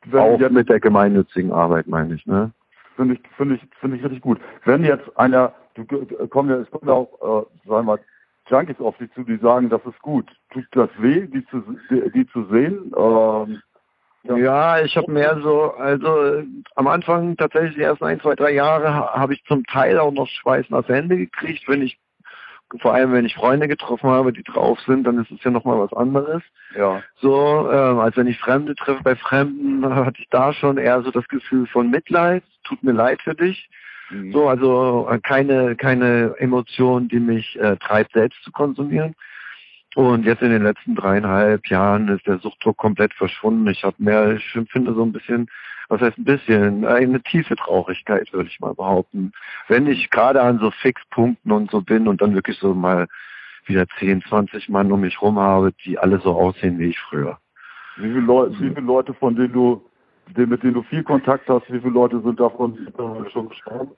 Wenn 0.06 0.20
Auch 0.20 0.40
jetzt, 0.40 0.52
mit 0.52 0.68
der 0.68 0.80
gemeinnützigen 0.80 1.52
Arbeit, 1.52 1.86
meine 1.86 2.14
ich, 2.14 2.26
ne? 2.26 2.52
finde 2.96 3.14
ich, 3.14 3.20
finde 3.36 3.54
ich, 3.56 3.62
finde 3.80 3.96
ich 3.96 4.02
richtig 4.04 4.22
gut. 4.22 4.40
Wenn 4.64 4.84
jetzt 4.84 5.16
einer, 5.18 5.52
du 5.74 5.84
kommen 6.28 6.50
ja, 6.50 6.56
es 6.56 6.70
kommen 6.70 6.88
ja 6.88 6.94
auch, 6.94 7.12
äh, 7.20 7.68
sagen 7.68 7.68
wir 7.68 7.82
mal, 7.82 8.00
Junkies 8.48 8.80
auf 8.80 8.96
dich 8.98 9.12
zu, 9.12 9.24
die 9.24 9.36
sagen, 9.36 9.68
das 9.68 9.84
ist 9.84 10.00
gut. 10.00 10.26
Tut 10.50 10.66
das 10.72 10.88
weh, 10.98 11.26
die 11.26 11.44
zu, 11.46 11.62
die, 11.90 12.10
die 12.12 12.26
zu 12.28 12.44
sehen? 12.46 12.92
Ähm, 12.96 13.60
Ja, 14.24 14.80
ich 14.80 14.96
habe 14.96 15.12
mehr 15.12 15.38
so, 15.40 15.72
also 15.74 16.24
äh, 16.24 16.46
am 16.74 16.86
Anfang 16.88 17.36
tatsächlich 17.36 17.74
die 17.76 17.82
ersten 17.82 18.04
ein, 18.04 18.20
zwei, 18.20 18.34
drei 18.34 18.52
Jahre 18.52 18.92
ha- 18.92 19.14
habe 19.14 19.34
ich 19.34 19.44
zum 19.44 19.64
Teil 19.64 19.98
auch 19.98 20.12
noch 20.12 20.26
schweißnasse 20.28 20.94
Hände 20.94 21.16
gekriegt, 21.16 21.68
wenn 21.68 21.82
ich, 21.82 21.98
vor 22.80 22.94
allem 22.94 23.12
wenn 23.12 23.24
ich 23.24 23.34
Freunde 23.34 23.68
getroffen 23.68 24.10
habe, 24.10 24.32
die 24.32 24.42
drauf 24.42 24.78
sind, 24.86 25.04
dann 25.04 25.18
ist 25.18 25.30
es 25.30 25.42
ja 25.42 25.50
nochmal 25.50 25.78
was 25.78 25.92
anderes. 25.92 26.42
ja. 26.76 27.02
So, 27.20 27.70
ähm, 27.70 27.98
als 27.98 28.16
wenn 28.16 28.26
ich 28.26 28.38
Fremde 28.38 28.74
treffe, 28.74 29.02
bei 29.02 29.16
Fremden 29.16 29.84
hatte 29.94 30.20
ich 30.20 30.28
da 30.30 30.52
schon 30.52 30.78
eher 30.78 31.02
so 31.02 31.10
das 31.10 31.26
Gefühl 31.28 31.66
von 31.66 31.90
Mitleid, 31.90 32.42
tut 32.64 32.82
mir 32.82 32.92
leid 32.92 33.20
für 33.22 33.34
dich. 33.34 33.68
Mhm. 34.10 34.32
So, 34.32 34.48
also 34.48 35.08
äh, 35.10 35.18
keine, 35.18 35.76
keine 35.76 36.34
Emotion, 36.38 37.08
die 37.08 37.20
mich 37.20 37.58
äh, 37.58 37.76
treibt, 37.76 38.12
selbst 38.12 38.42
zu 38.42 38.52
konsumieren. 38.52 39.14
Und 39.98 40.24
jetzt 40.26 40.42
in 40.42 40.50
den 40.50 40.62
letzten 40.62 40.94
dreieinhalb 40.94 41.66
Jahren 41.66 42.06
ist 42.06 42.24
der 42.24 42.38
Suchtdruck 42.38 42.76
komplett 42.76 43.12
verschwunden. 43.14 43.66
Ich 43.66 43.82
habe 43.82 43.96
mehr, 43.98 44.36
ich 44.36 44.54
empfinde 44.54 44.94
so 44.94 45.02
ein 45.02 45.10
bisschen, 45.10 45.50
was 45.88 46.00
heißt 46.00 46.18
ein 46.18 46.24
bisschen, 46.24 46.84
eine 46.84 47.20
tiefe 47.20 47.56
Traurigkeit, 47.56 48.32
würde 48.32 48.48
ich 48.48 48.60
mal 48.60 48.76
behaupten. 48.76 49.32
Wenn 49.66 49.88
ich 49.88 50.08
gerade 50.10 50.40
an 50.40 50.60
so 50.60 50.70
Fixpunkten 50.70 51.50
und 51.50 51.72
so 51.72 51.80
bin 51.80 52.06
und 52.06 52.22
dann 52.22 52.32
wirklich 52.32 52.58
so 52.60 52.74
mal 52.74 53.08
wieder 53.66 53.86
10, 53.98 54.22
20 54.22 54.68
Mann 54.68 54.92
um 54.92 55.00
mich 55.00 55.20
rum 55.20 55.36
habe, 55.36 55.72
die 55.84 55.98
alle 55.98 56.20
so 56.20 56.30
aussehen 56.30 56.78
wie 56.78 56.90
ich 56.90 57.00
früher. 57.00 57.36
Wie 57.96 58.02
viele 58.02 58.20
Leute, 58.20 58.52
wie 58.60 58.68
viele 58.68 58.86
Leute, 58.86 59.14
von 59.14 59.34
denen 59.34 59.52
du, 59.52 59.84
mit 60.36 60.62
denen 60.62 60.74
du 60.74 60.82
viel 60.84 61.02
Kontakt 61.02 61.48
hast, 61.48 61.66
wie 61.72 61.80
viele 61.80 61.94
Leute 61.94 62.20
sind 62.20 62.38
davon 62.38 62.86
schon 63.32 63.48
gestorben? 63.48 63.90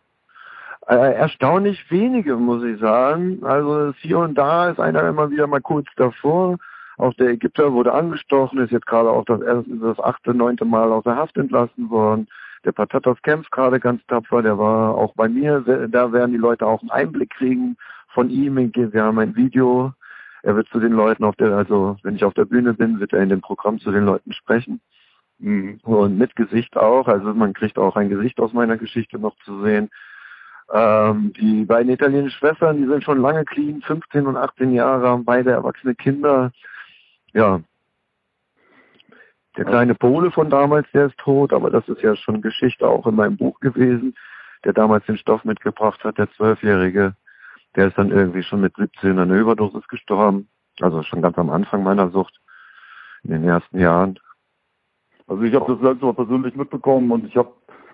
Äh, 0.87 1.15
erstaunlich 1.15 1.91
wenige, 1.91 2.37
muss 2.37 2.65
ich 2.65 2.81
sagen. 2.81 3.45
Also 3.45 3.93
hier 3.99 4.19
und 4.19 4.35
da 4.37 4.71
ist 4.71 4.81
einer 4.81 5.07
immer 5.09 5.31
wieder 5.31 5.47
mal 5.47 5.61
kurz 5.61 5.87
davor. 5.97 6.59
Auch 6.97 7.15
der 7.15 7.29
Ägypter 7.29 7.73
wurde 7.73 7.93
angestochen, 7.93 8.59
ist 8.59 8.73
jetzt 8.73 8.87
gerade 8.87 9.11
auch 9.11 9.25
das 9.25 9.41
erste, 9.41 9.75
das 9.77 9.99
achte, 10.01 10.35
neunte 10.35 10.65
Mal 10.65 10.93
aus 10.93 11.05
der 11.05 11.17
Haft 11.17 11.37
entlassen 11.39 11.89
worden. 11.89 12.29
Der 12.65 12.73
Patatas 12.73 13.21
kämpft 13.23 13.51
gerade 13.53 13.81
ganz 13.81 14.05
tapfer, 14.07 14.43
der 14.43 14.59
war 14.59 14.95
auch 14.95 15.15
bei 15.15 15.29
mir. 15.29 15.61
Da 15.61 16.13
werden 16.13 16.33
die 16.33 16.39
Leute 16.39 16.67
auch 16.67 16.83
einen 16.83 16.91
Einblick 16.91 17.31
kriegen 17.31 17.77
von 18.09 18.29
ihm. 18.29 18.57
Wir 18.57 19.03
haben 19.03 19.19
ein 19.19 19.35
Video. 19.35 19.95
Er 20.43 20.57
wird 20.57 20.69
zu 20.69 20.79
den 20.81 20.93
Leuten 20.93 21.25
auf 21.25 21.37
der, 21.37 21.53
also 21.53 21.97
wenn 22.03 22.17
ich 22.17 22.25
auf 22.25 22.35
der 22.35 22.45
Bühne 22.45 22.75
bin, 22.75 23.01
wird 23.01 23.13
er 23.13 23.23
in 23.23 23.29
dem 23.29 23.41
Programm 23.41 23.79
zu 23.79 23.91
den 23.93 24.05
Leuten 24.05 24.33
sprechen. 24.33 24.81
Mhm. 25.39 25.81
Und 25.83 26.19
mit 26.19 26.37
Gesicht 26.37 26.77
auch. 26.77 27.09
Also 27.09 27.33
man 27.33 27.55
kriegt 27.55 27.79
auch 27.79 27.97
ein 27.97 28.11
Gesicht 28.11 28.41
aus 28.41 28.53
meiner 28.53 28.77
Geschichte 28.77 29.19
noch 29.19 29.37
zu 29.45 29.63
sehen. 29.63 29.91
Ähm, 30.73 31.33
die 31.33 31.65
beiden 31.65 31.91
italienischen 31.91 32.39
Schwestern, 32.39 32.77
die 32.77 32.87
sind 32.87 33.03
schon 33.03 33.21
lange 33.21 33.45
clean, 33.45 33.83
15 33.83 34.27
und 34.27 34.37
18 34.37 34.73
Jahre, 34.73 35.09
haben 35.09 35.25
beide 35.25 35.51
erwachsene 35.51 35.95
Kinder. 35.95 36.53
Ja. 37.33 37.61
Der 39.57 39.65
kleine 39.65 39.97
Pole 39.97 40.31
von 40.31 40.49
damals, 40.49 40.87
der 40.93 41.07
ist 41.07 41.19
tot, 41.19 41.53
aber 41.53 41.71
das 41.71 41.89
ist 41.89 42.03
ja 42.03 42.15
schon 42.15 42.41
Geschichte 42.41 42.87
auch 42.87 43.07
in 43.07 43.17
meinem 43.17 43.37
Buch 43.37 43.59
gewesen, 43.59 44.15
der 44.65 44.73
damals 44.73 45.05
den 45.07 45.19
Stoff 45.19 45.45
mitgebracht 45.45 46.05
hat, 46.05 46.19
der 46.19 46.31
Zwölfjährige. 46.33 47.17
Der 47.75 47.89
ist 47.89 47.99
dann 47.99 48.13
irgendwie 48.13 48.45
schon 48.45 48.61
mit 48.61 48.77
17 48.77 49.11
an 49.13 49.19
einer 49.19 49.41
Überdosis 49.41 49.87
gestorben. 49.89 50.49
Also 50.81 51.03
schon 51.03 51.21
ganz 51.21 51.37
am 51.37 51.51
Anfang 51.51 51.83
meiner 51.83 52.11
Sucht, 52.11 52.41
in 53.25 53.33
den 53.33 53.45
ersten 53.45 53.79
Jahren. 53.79 54.19
Also 55.27 55.43
ich 55.43 55.55
habe 55.55 55.73
das 55.73 55.81
selbst 55.81 56.03
mal 56.03 56.15
persönlich 56.15 56.55
mitbekommen 56.55 57.11
und 57.11 57.27
ich 57.27 57.37
habe 57.37 57.53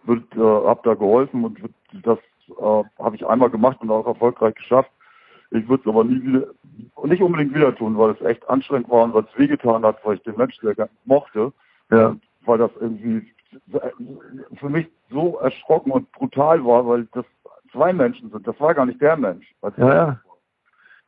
äh, 0.08 0.66
hab 0.66 0.82
da 0.84 0.94
geholfen 0.94 1.44
und 1.44 1.58
das 2.02 2.18
äh, 2.50 3.02
habe 3.02 3.16
ich 3.16 3.26
einmal 3.26 3.50
gemacht 3.50 3.78
und 3.80 3.90
auch 3.90 4.06
erfolgreich 4.06 4.54
geschafft. 4.54 4.90
Ich 5.50 5.68
würde 5.68 5.82
es 5.82 5.88
aber 5.88 6.04
nie 6.04 6.22
wieder, 6.22 6.46
nicht 7.04 7.22
unbedingt 7.22 7.54
wieder 7.54 7.74
tun, 7.74 7.96
weil 7.96 8.10
es 8.10 8.20
echt 8.20 8.48
anstrengend 8.48 8.90
war 8.90 9.04
und 9.04 9.14
weil 9.14 9.24
es 9.24 9.38
wehgetan 9.38 9.84
hat, 9.84 10.04
weil 10.04 10.16
ich 10.16 10.22
den 10.22 10.36
Menschen 10.36 10.60
sehr 10.62 10.74
gerne 10.74 10.90
mochte. 11.04 11.52
Ja. 11.90 12.08
Und 12.08 12.22
weil 12.44 12.58
das 12.58 12.70
irgendwie 12.80 13.32
für 14.56 14.68
mich 14.68 14.88
so 15.10 15.38
erschrocken 15.38 15.92
und 15.92 16.10
brutal 16.12 16.64
war, 16.64 16.86
weil 16.86 17.06
das 17.12 17.24
zwei 17.72 17.92
Menschen 17.92 18.30
sind. 18.30 18.46
Das 18.46 18.58
war 18.60 18.74
gar 18.74 18.86
nicht 18.86 19.00
der 19.00 19.16
Mensch. 19.16 19.54
Ja, 19.76 19.94
ja. 19.94 20.20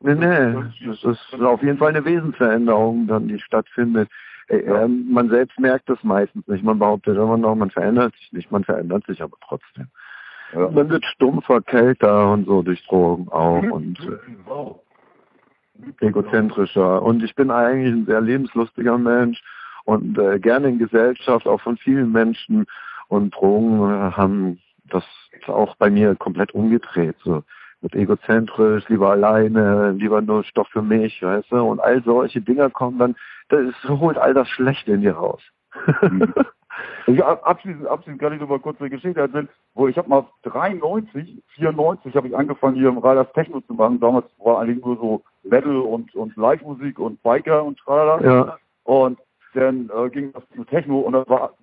Nee, 0.01 0.15
nee, 0.15 0.55
das 0.87 1.03
ist 1.03 1.43
auf 1.43 1.63
jeden 1.63 1.79
Fall 1.79 1.89
eine 1.89 2.05
Wesensveränderung, 2.05 3.09
dann 3.09 3.27
die 3.27 3.41
stattfindet. 3.41 4.09
Äh, 4.49 4.65
ja. 4.65 4.85
äh, 4.85 4.89
man 4.89 5.29
selbst 5.29 5.59
merkt 5.59 5.89
das 5.89 6.03
meistens 6.05 6.47
nicht. 6.47 6.63
Man 6.63 6.79
behauptet 6.79 7.17
immer 7.17 7.37
noch, 7.37 7.57
man 7.57 7.71
verändert 7.71 8.15
sich 8.15 8.33
nicht, 8.33 8.51
man 8.53 8.63
verändert 8.65 9.05
sich 9.07 9.23
aber 9.23 9.37
trotzdem. 9.47 9.89
Ja. 10.53 10.71
Man 10.71 10.89
wird 10.89 11.05
stumpfer, 11.05 11.61
kälter 11.61 12.33
und 12.33 12.47
so 12.47 12.63
durch 12.63 12.85
Drogen 12.87 13.29
auch 13.29 13.63
mhm. 13.63 13.73
und 13.73 13.99
äh, 16.01 16.07
egozentrischer. 16.07 17.03
Und 17.03 17.23
ich 17.23 17.35
bin 17.35 17.51
eigentlich 17.51 17.93
ein 17.93 18.07
sehr 18.07 18.21
lebenslustiger 18.21 18.99
Mensch 18.99 19.43
und 19.85 20.19
äh, 20.19 20.39
gerne 20.39 20.69
in 20.69 20.79
Gesellschaft, 20.79 21.47
auch 21.47 21.61
von 21.61 21.77
vielen 21.77 22.13
Menschen. 22.13 22.67
Und 23.09 23.35
Drogen 23.35 23.91
äh, 23.91 24.13
haben 24.13 24.59
das 24.85 25.05
auch 25.47 25.77
bei 25.77 25.91
mir 25.91 26.15
komplett 26.17 26.53
umgedreht. 26.53 27.17
So 27.25 27.43
wird 27.81 27.95
egozentrisch, 27.95 28.89
lieber 28.89 29.11
alleine, 29.11 29.93
lieber 29.93 30.21
nur 30.21 30.45
Stoff 30.45 30.69
für 30.69 30.83
mich, 30.83 31.23
weißt 31.23 31.53
du? 31.53 31.63
Und 31.63 31.81
all 31.81 32.03
solche 32.03 32.41
Dinger 32.41 32.71
kommen 32.71 32.99
dann, 32.99 33.17
das 33.49 33.73
holt 33.89 34.19
all 34.19 34.35
das 34.35 34.49
Schlechte 34.49 34.93
in 34.93 35.03
dir 35.03 35.15
raus. 35.15 35.43
ich, 37.07 37.25
abschließend, 37.25 37.87
abschließend 37.87 38.21
kann 38.21 38.33
ich 38.33 38.41
noch 38.41 38.49
mal 38.49 38.59
kurz 38.59 38.81
eine 38.81 38.91
Geschichte 38.91 39.21
erzählen, 39.21 39.49
wo 39.75 39.89
ich 39.89 39.97
habe 39.97 40.09
mal 40.09 40.27
93, 40.43 41.43
94 41.55 42.15
habe 42.15 42.29
ich 42.29 42.37
angefangen 42.37 42.77
hier 42.77 42.89
im 42.89 42.99
Radars 42.99 43.33
Techno 43.33 43.61
zu 43.61 43.75
machen. 43.75 44.01
Damals 44.01 44.27
war 44.39 44.61
eigentlich 44.61 44.85
nur 44.85 44.97
so 44.97 45.23
Metal 45.43 45.77
und, 45.77 46.15
und 46.15 46.37
Live-Musik 46.37 46.99
und 46.99 47.23
Biker 47.23 47.65
und 47.65 47.79
tralala. 47.79 48.25
Ja. 48.25 48.59
Und 48.85 49.19
dann 49.55 49.91
äh, 49.95 50.11
ging 50.11 50.33
das 50.33 50.43
zu 50.55 50.65
Techno 50.65 51.01
und 51.01 51.15
das 51.15 51.29
war 51.29 51.55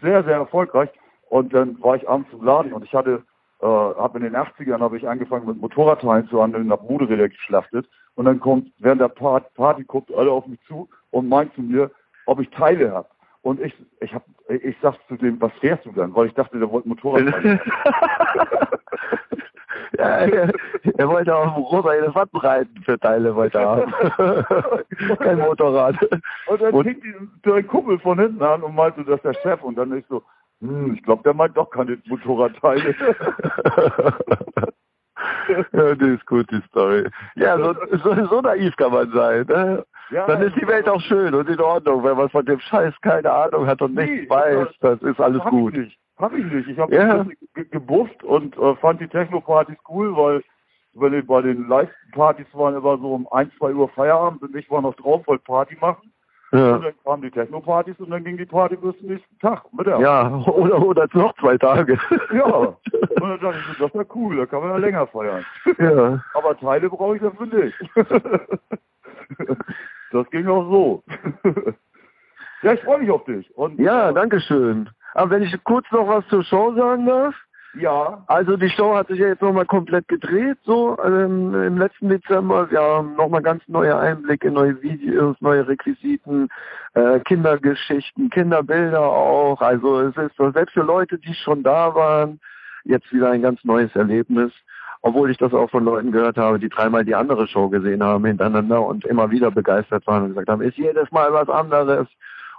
sehr, 0.00 0.24
sehr 0.24 0.36
erfolgreich. 0.36 0.90
Und 1.28 1.52
dann 1.54 1.80
war 1.82 1.96
ich 1.96 2.08
abends 2.08 2.28
im 2.32 2.44
Laden 2.44 2.72
und 2.72 2.84
ich 2.84 2.94
hatte 2.94 3.22
äh, 3.60 3.66
habe 3.66 4.18
in 4.18 4.24
den 4.24 4.36
80ern 4.36 4.80
habe 4.80 4.96
ich 4.96 5.08
angefangen 5.08 5.46
mit 5.46 5.60
Motorradteilen 5.60 6.28
zu 6.28 6.42
handeln, 6.42 6.70
habe 6.70 6.84
Motorräder 6.86 7.28
geschlachtet 7.28 7.88
und 8.14 8.26
dann 8.26 8.40
kommt 8.40 8.70
während 8.78 9.00
der 9.00 9.08
Party 9.08 9.84
guckt 9.84 10.12
alle 10.14 10.30
auf 10.30 10.46
mich 10.46 10.60
zu 10.66 10.88
und 11.10 11.28
meint 11.28 11.54
zu 11.54 11.62
mir, 11.62 11.90
ob 12.26 12.40
ich 12.40 12.50
Teile 12.50 12.92
habe. 12.92 13.08
Und 13.46 13.60
ich 13.60 13.72
ich 14.00 14.12
hab, 14.12 14.24
ich 14.48 14.74
sag 14.82 14.96
zu 15.06 15.14
dem, 15.14 15.40
was 15.40 15.52
fährst 15.60 15.86
du 15.86 15.92
dann? 15.92 16.12
Weil 16.16 16.26
ich 16.26 16.34
dachte, 16.34 16.58
der 16.58 16.68
wollte 16.68 16.88
Motorradteile. 16.88 17.60
ja, 19.98 20.04
er, 20.04 20.52
er, 20.82 21.08
wollte 21.08 21.32
auf 21.32 21.54
dem 21.54 21.62
rosa 21.62 21.94
Elefanten 21.94 22.38
reiten 22.38 22.82
für 22.82 22.98
Teile, 22.98 23.36
wollte 23.36 23.58
er 23.58 23.68
haben. 23.68 23.94
Kein 25.18 25.38
Motorrad. 25.38 25.94
Und 26.48 26.60
dann 26.60 26.82
fing 26.82 27.30
der 27.44 27.62
Kumpel 27.62 28.00
von 28.00 28.18
hinten 28.18 28.42
an 28.42 28.64
und 28.64 28.74
meinte, 28.74 29.04
das 29.04 29.18
ist 29.18 29.24
der 29.24 29.34
Chef. 29.34 29.62
Und 29.62 29.78
dann 29.78 29.92
ist 29.92 30.08
so, 30.08 30.24
hm, 30.60 30.94
ich 30.94 31.04
glaube, 31.04 31.22
der 31.22 31.34
meint 31.34 31.56
doch 31.56 31.70
keine 31.70 31.98
Motorradteile. 32.06 32.96
ja, 35.72 35.94
das 35.94 36.08
ist 36.08 36.26
gut, 36.26 36.50
die 36.50 36.62
Story. 36.68 37.08
Ja, 37.36 37.56
so, 37.58 37.76
so, 38.02 38.26
so 38.26 38.40
naiv 38.40 38.74
kann 38.74 38.90
man 38.90 39.08
sein. 39.12 39.46
Ne? 39.46 39.84
Ja, 40.10 40.26
Dann 40.26 40.42
ist 40.42 40.56
die 40.56 40.66
Welt 40.66 40.88
auch 40.88 41.00
schön 41.00 41.34
und 41.34 41.48
in 41.48 41.60
Ordnung, 41.60 42.04
wenn 42.04 42.16
man 42.16 42.28
von 42.28 42.44
dem 42.44 42.60
Scheiß 42.60 42.94
keine 43.02 43.32
Ahnung 43.32 43.66
hat 43.66 43.82
und 43.82 43.94
nee, 43.94 44.06
nichts 44.06 44.30
weiß, 44.30 44.68
das 44.80 45.02
ist 45.02 45.20
alles 45.20 45.42
hab 45.42 45.50
gut. 45.50 45.74
Ich 45.74 45.80
nicht. 45.80 45.98
Hab 46.18 46.32
ich 46.32 46.44
nicht. 46.44 46.68
Ich 46.68 46.78
habe 46.78 46.94
ja. 46.94 47.26
gebufft 47.70 48.22
und 48.22 48.56
äh, 48.56 48.74
fand 48.76 49.00
die 49.00 49.08
Techno-Partys 49.08 49.76
cool, 49.88 50.16
weil 50.16 50.42
weil 50.98 51.22
bei 51.22 51.42
den 51.42 51.68
Live-Partys 51.68 52.46
waren 52.54 52.74
immer 52.74 52.96
so 52.98 53.12
um 53.12 53.28
1, 53.30 53.52
2 53.58 53.74
Uhr 53.74 53.88
Feierabend 53.90 54.42
und 54.42 54.56
ich 54.56 54.70
war 54.70 54.80
noch 54.80 54.94
drauf, 54.94 55.26
wollte 55.26 55.44
Party 55.44 55.76
machen. 55.78 56.10
Ja. 56.52 56.76
Und 56.76 56.84
dann 56.84 56.94
kamen 57.04 57.22
die 57.22 57.30
Techno-Partys 57.30 57.98
und 57.98 58.10
dann 58.10 58.24
ging 58.24 58.38
die 58.38 58.46
Party 58.46 58.76
bis 58.76 58.96
zum 58.98 59.08
nächsten 59.08 59.38
Tag. 59.40 59.64
Mittag. 59.72 60.00
Ja, 60.00 60.34
oder, 60.46 60.80
oder 60.80 61.06
noch 61.12 61.34
zwei 61.36 61.58
Tage. 61.58 61.98
Ja, 62.32 62.44
und 62.44 62.76
dann 63.20 63.40
dachte 63.40 63.58
ich, 63.58 63.78
das 63.78 63.88
ist 63.88 63.94
ja 63.94 64.04
cool, 64.14 64.36
da 64.36 64.46
kann 64.46 64.60
man 64.60 64.70
ja 64.70 64.76
länger 64.76 65.06
feiern. 65.08 65.44
Ja. 65.78 66.24
Aber 66.34 66.56
Teile 66.58 66.88
brauche 66.88 67.16
ich 67.16 67.22
dafür 67.22 67.46
nicht. 67.46 67.76
Das 70.22 70.30
ging 70.30 70.46
auch 70.46 70.70
so. 70.70 71.02
Ja, 72.62 72.72
ich 72.72 72.80
freue 72.80 72.98
mich 72.98 73.10
auf 73.10 73.24
dich. 73.24 73.54
Und, 73.56 73.78
ja, 73.78 74.12
danke 74.12 74.40
schön. 74.40 74.88
Aber 75.14 75.30
wenn 75.30 75.42
ich 75.42 75.54
kurz 75.64 75.86
noch 75.92 76.08
was 76.08 76.26
zur 76.28 76.42
Show 76.42 76.74
sagen 76.74 77.06
darf? 77.06 77.34
Ja. 77.78 78.24
Also 78.26 78.56
die 78.56 78.70
Show 78.70 78.94
hat 78.96 79.08
sich 79.08 79.18
ja 79.18 79.28
jetzt 79.28 79.42
nochmal 79.42 79.66
komplett 79.66 80.08
gedreht, 80.08 80.56
so 80.64 80.98
ähm, 81.04 81.54
im 81.54 81.78
letzten 81.78 82.08
Dezember. 82.08 82.70
Wir 82.70 82.80
haben 82.80 83.14
nochmal 83.16 83.42
ganz 83.42 83.62
neue 83.68 83.96
Einblicke, 83.96 84.50
neue 84.50 84.80
Videos, 84.82 85.36
neue 85.40 85.68
Requisiten, 85.68 86.48
äh, 86.94 87.20
Kindergeschichten, 87.20 88.30
Kinderbilder 88.30 89.02
auch. 89.02 89.60
Also 89.60 90.00
es 90.00 90.16
ist 90.16 90.36
selbst 90.36 90.72
für 90.72 90.82
Leute, 90.82 91.18
die 91.18 91.34
schon 91.34 91.62
da 91.62 91.94
waren, 91.94 92.40
jetzt 92.84 93.12
wieder 93.12 93.30
ein 93.30 93.42
ganz 93.42 93.62
neues 93.64 93.94
Erlebnis. 93.94 94.52
Obwohl 95.06 95.30
ich 95.30 95.38
das 95.38 95.54
auch 95.54 95.70
von 95.70 95.84
Leuten 95.84 96.10
gehört 96.10 96.36
habe, 96.36 96.58
die 96.58 96.68
dreimal 96.68 97.04
die 97.04 97.14
andere 97.14 97.46
Show 97.46 97.68
gesehen 97.68 98.02
haben 98.02 98.24
hintereinander 98.24 98.84
und 98.84 99.04
immer 99.04 99.30
wieder 99.30 99.52
begeistert 99.52 100.04
waren 100.08 100.24
und 100.24 100.28
gesagt 100.30 100.48
haben, 100.48 100.62
ist 100.62 100.76
jedes 100.76 101.10
Mal 101.12 101.32
was 101.32 101.48
anderes. 101.48 102.08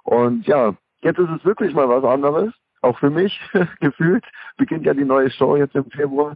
Und 0.03 0.47
ja, 0.47 0.73
jetzt 1.01 1.19
ist 1.19 1.29
es 1.29 1.43
wirklich 1.43 1.73
mal 1.73 1.89
was 1.89 2.05
anderes 2.05 2.53
auch 2.81 2.97
für 2.99 3.09
mich 3.09 3.37
gefühlt, 3.81 4.23
beginnt 4.55 4.85
ja 4.85 4.93
die 4.93 5.03
neue 5.03 5.29
Show 5.29 5.57
jetzt 5.57 5.75
im 5.75 5.89
Februar. 5.91 6.35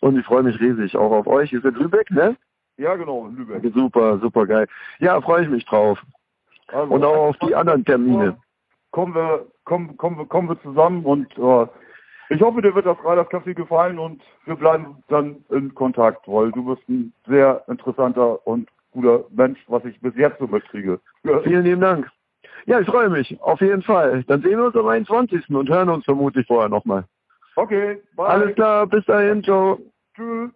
Und 0.00 0.18
ich 0.18 0.26
freue 0.26 0.42
mich 0.42 0.58
riesig 0.58 0.96
auch 0.96 1.12
auf 1.12 1.28
euch. 1.28 1.52
Ihr 1.52 1.60
seid 1.60 1.74
Lübeck, 1.74 2.10
ne? 2.10 2.36
Ja, 2.76 2.96
genau, 2.96 3.28
Lübeck. 3.28 3.62
Super, 3.72 4.18
super 4.18 4.46
geil. 4.46 4.66
Ja, 4.98 5.20
freue 5.20 5.44
ich 5.44 5.48
mich 5.48 5.64
drauf. 5.66 6.02
Also, 6.68 6.92
und 6.92 7.04
auch 7.04 7.28
auf 7.28 7.36
die 7.38 7.54
anderen 7.54 7.84
Termine. 7.84 8.36
Kommen 8.90 9.14
wir, 9.14 9.46
kommen, 9.64 9.96
kommen, 9.96 10.28
kommen 10.28 10.48
wir 10.48 10.60
zusammen 10.62 11.04
und 11.04 11.30
äh, 11.38 11.66
ich 12.32 12.40
hoffe, 12.40 12.62
dir 12.62 12.74
wird 12.74 12.86
das 12.86 12.98
Freitagscafé 12.98 13.54
gefallen 13.54 13.98
und 13.98 14.22
wir 14.44 14.56
bleiben 14.56 15.02
dann 15.08 15.44
in 15.50 15.74
Kontakt, 15.74 16.26
weil 16.26 16.50
du 16.52 16.64
bist 16.64 16.88
ein 16.88 17.12
sehr 17.26 17.62
interessanter 17.68 18.46
und 18.46 18.68
guter 18.92 19.24
Mensch, 19.30 19.58
was 19.68 19.84
ich 19.84 20.00
bis 20.00 20.14
jetzt 20.16 20.38
so 20.38 20.46
mitkriege. 20.46 21.00
Vielen 21.44 21.64
lieben 21.64 21.80
Dank. 21.80 22.10
Ja, 22.66 22.80
ich 22.80 22.86
freue 22.86 23.08
mich, 23.08 23.40
auf 23.40 23.60
jeden 23.60 23.82
Fall. 23.82 24.22
Dann 24.24 24.42
sehen 24.42 24.58
wir 24.58 24.66
uns 24.66 24.76
am 24.76 24.86
21. 24.86 25.50
und 25.50 25.68
hören 25.68 25.88
uns 25.88 26.04
vermutlich 26.04 26.46
vorher 26.46 26.68
nochmal. 26.68 27.04
Okay, 27.56 28.00
bye. 28.16 28.26
Alles 28.26 28.54
klar, 28.54 28.86
bis 28.86 29.04
dahin, 29.04 29.42
ciao. 29.42 29.78
Tschüss. 30.14 30.50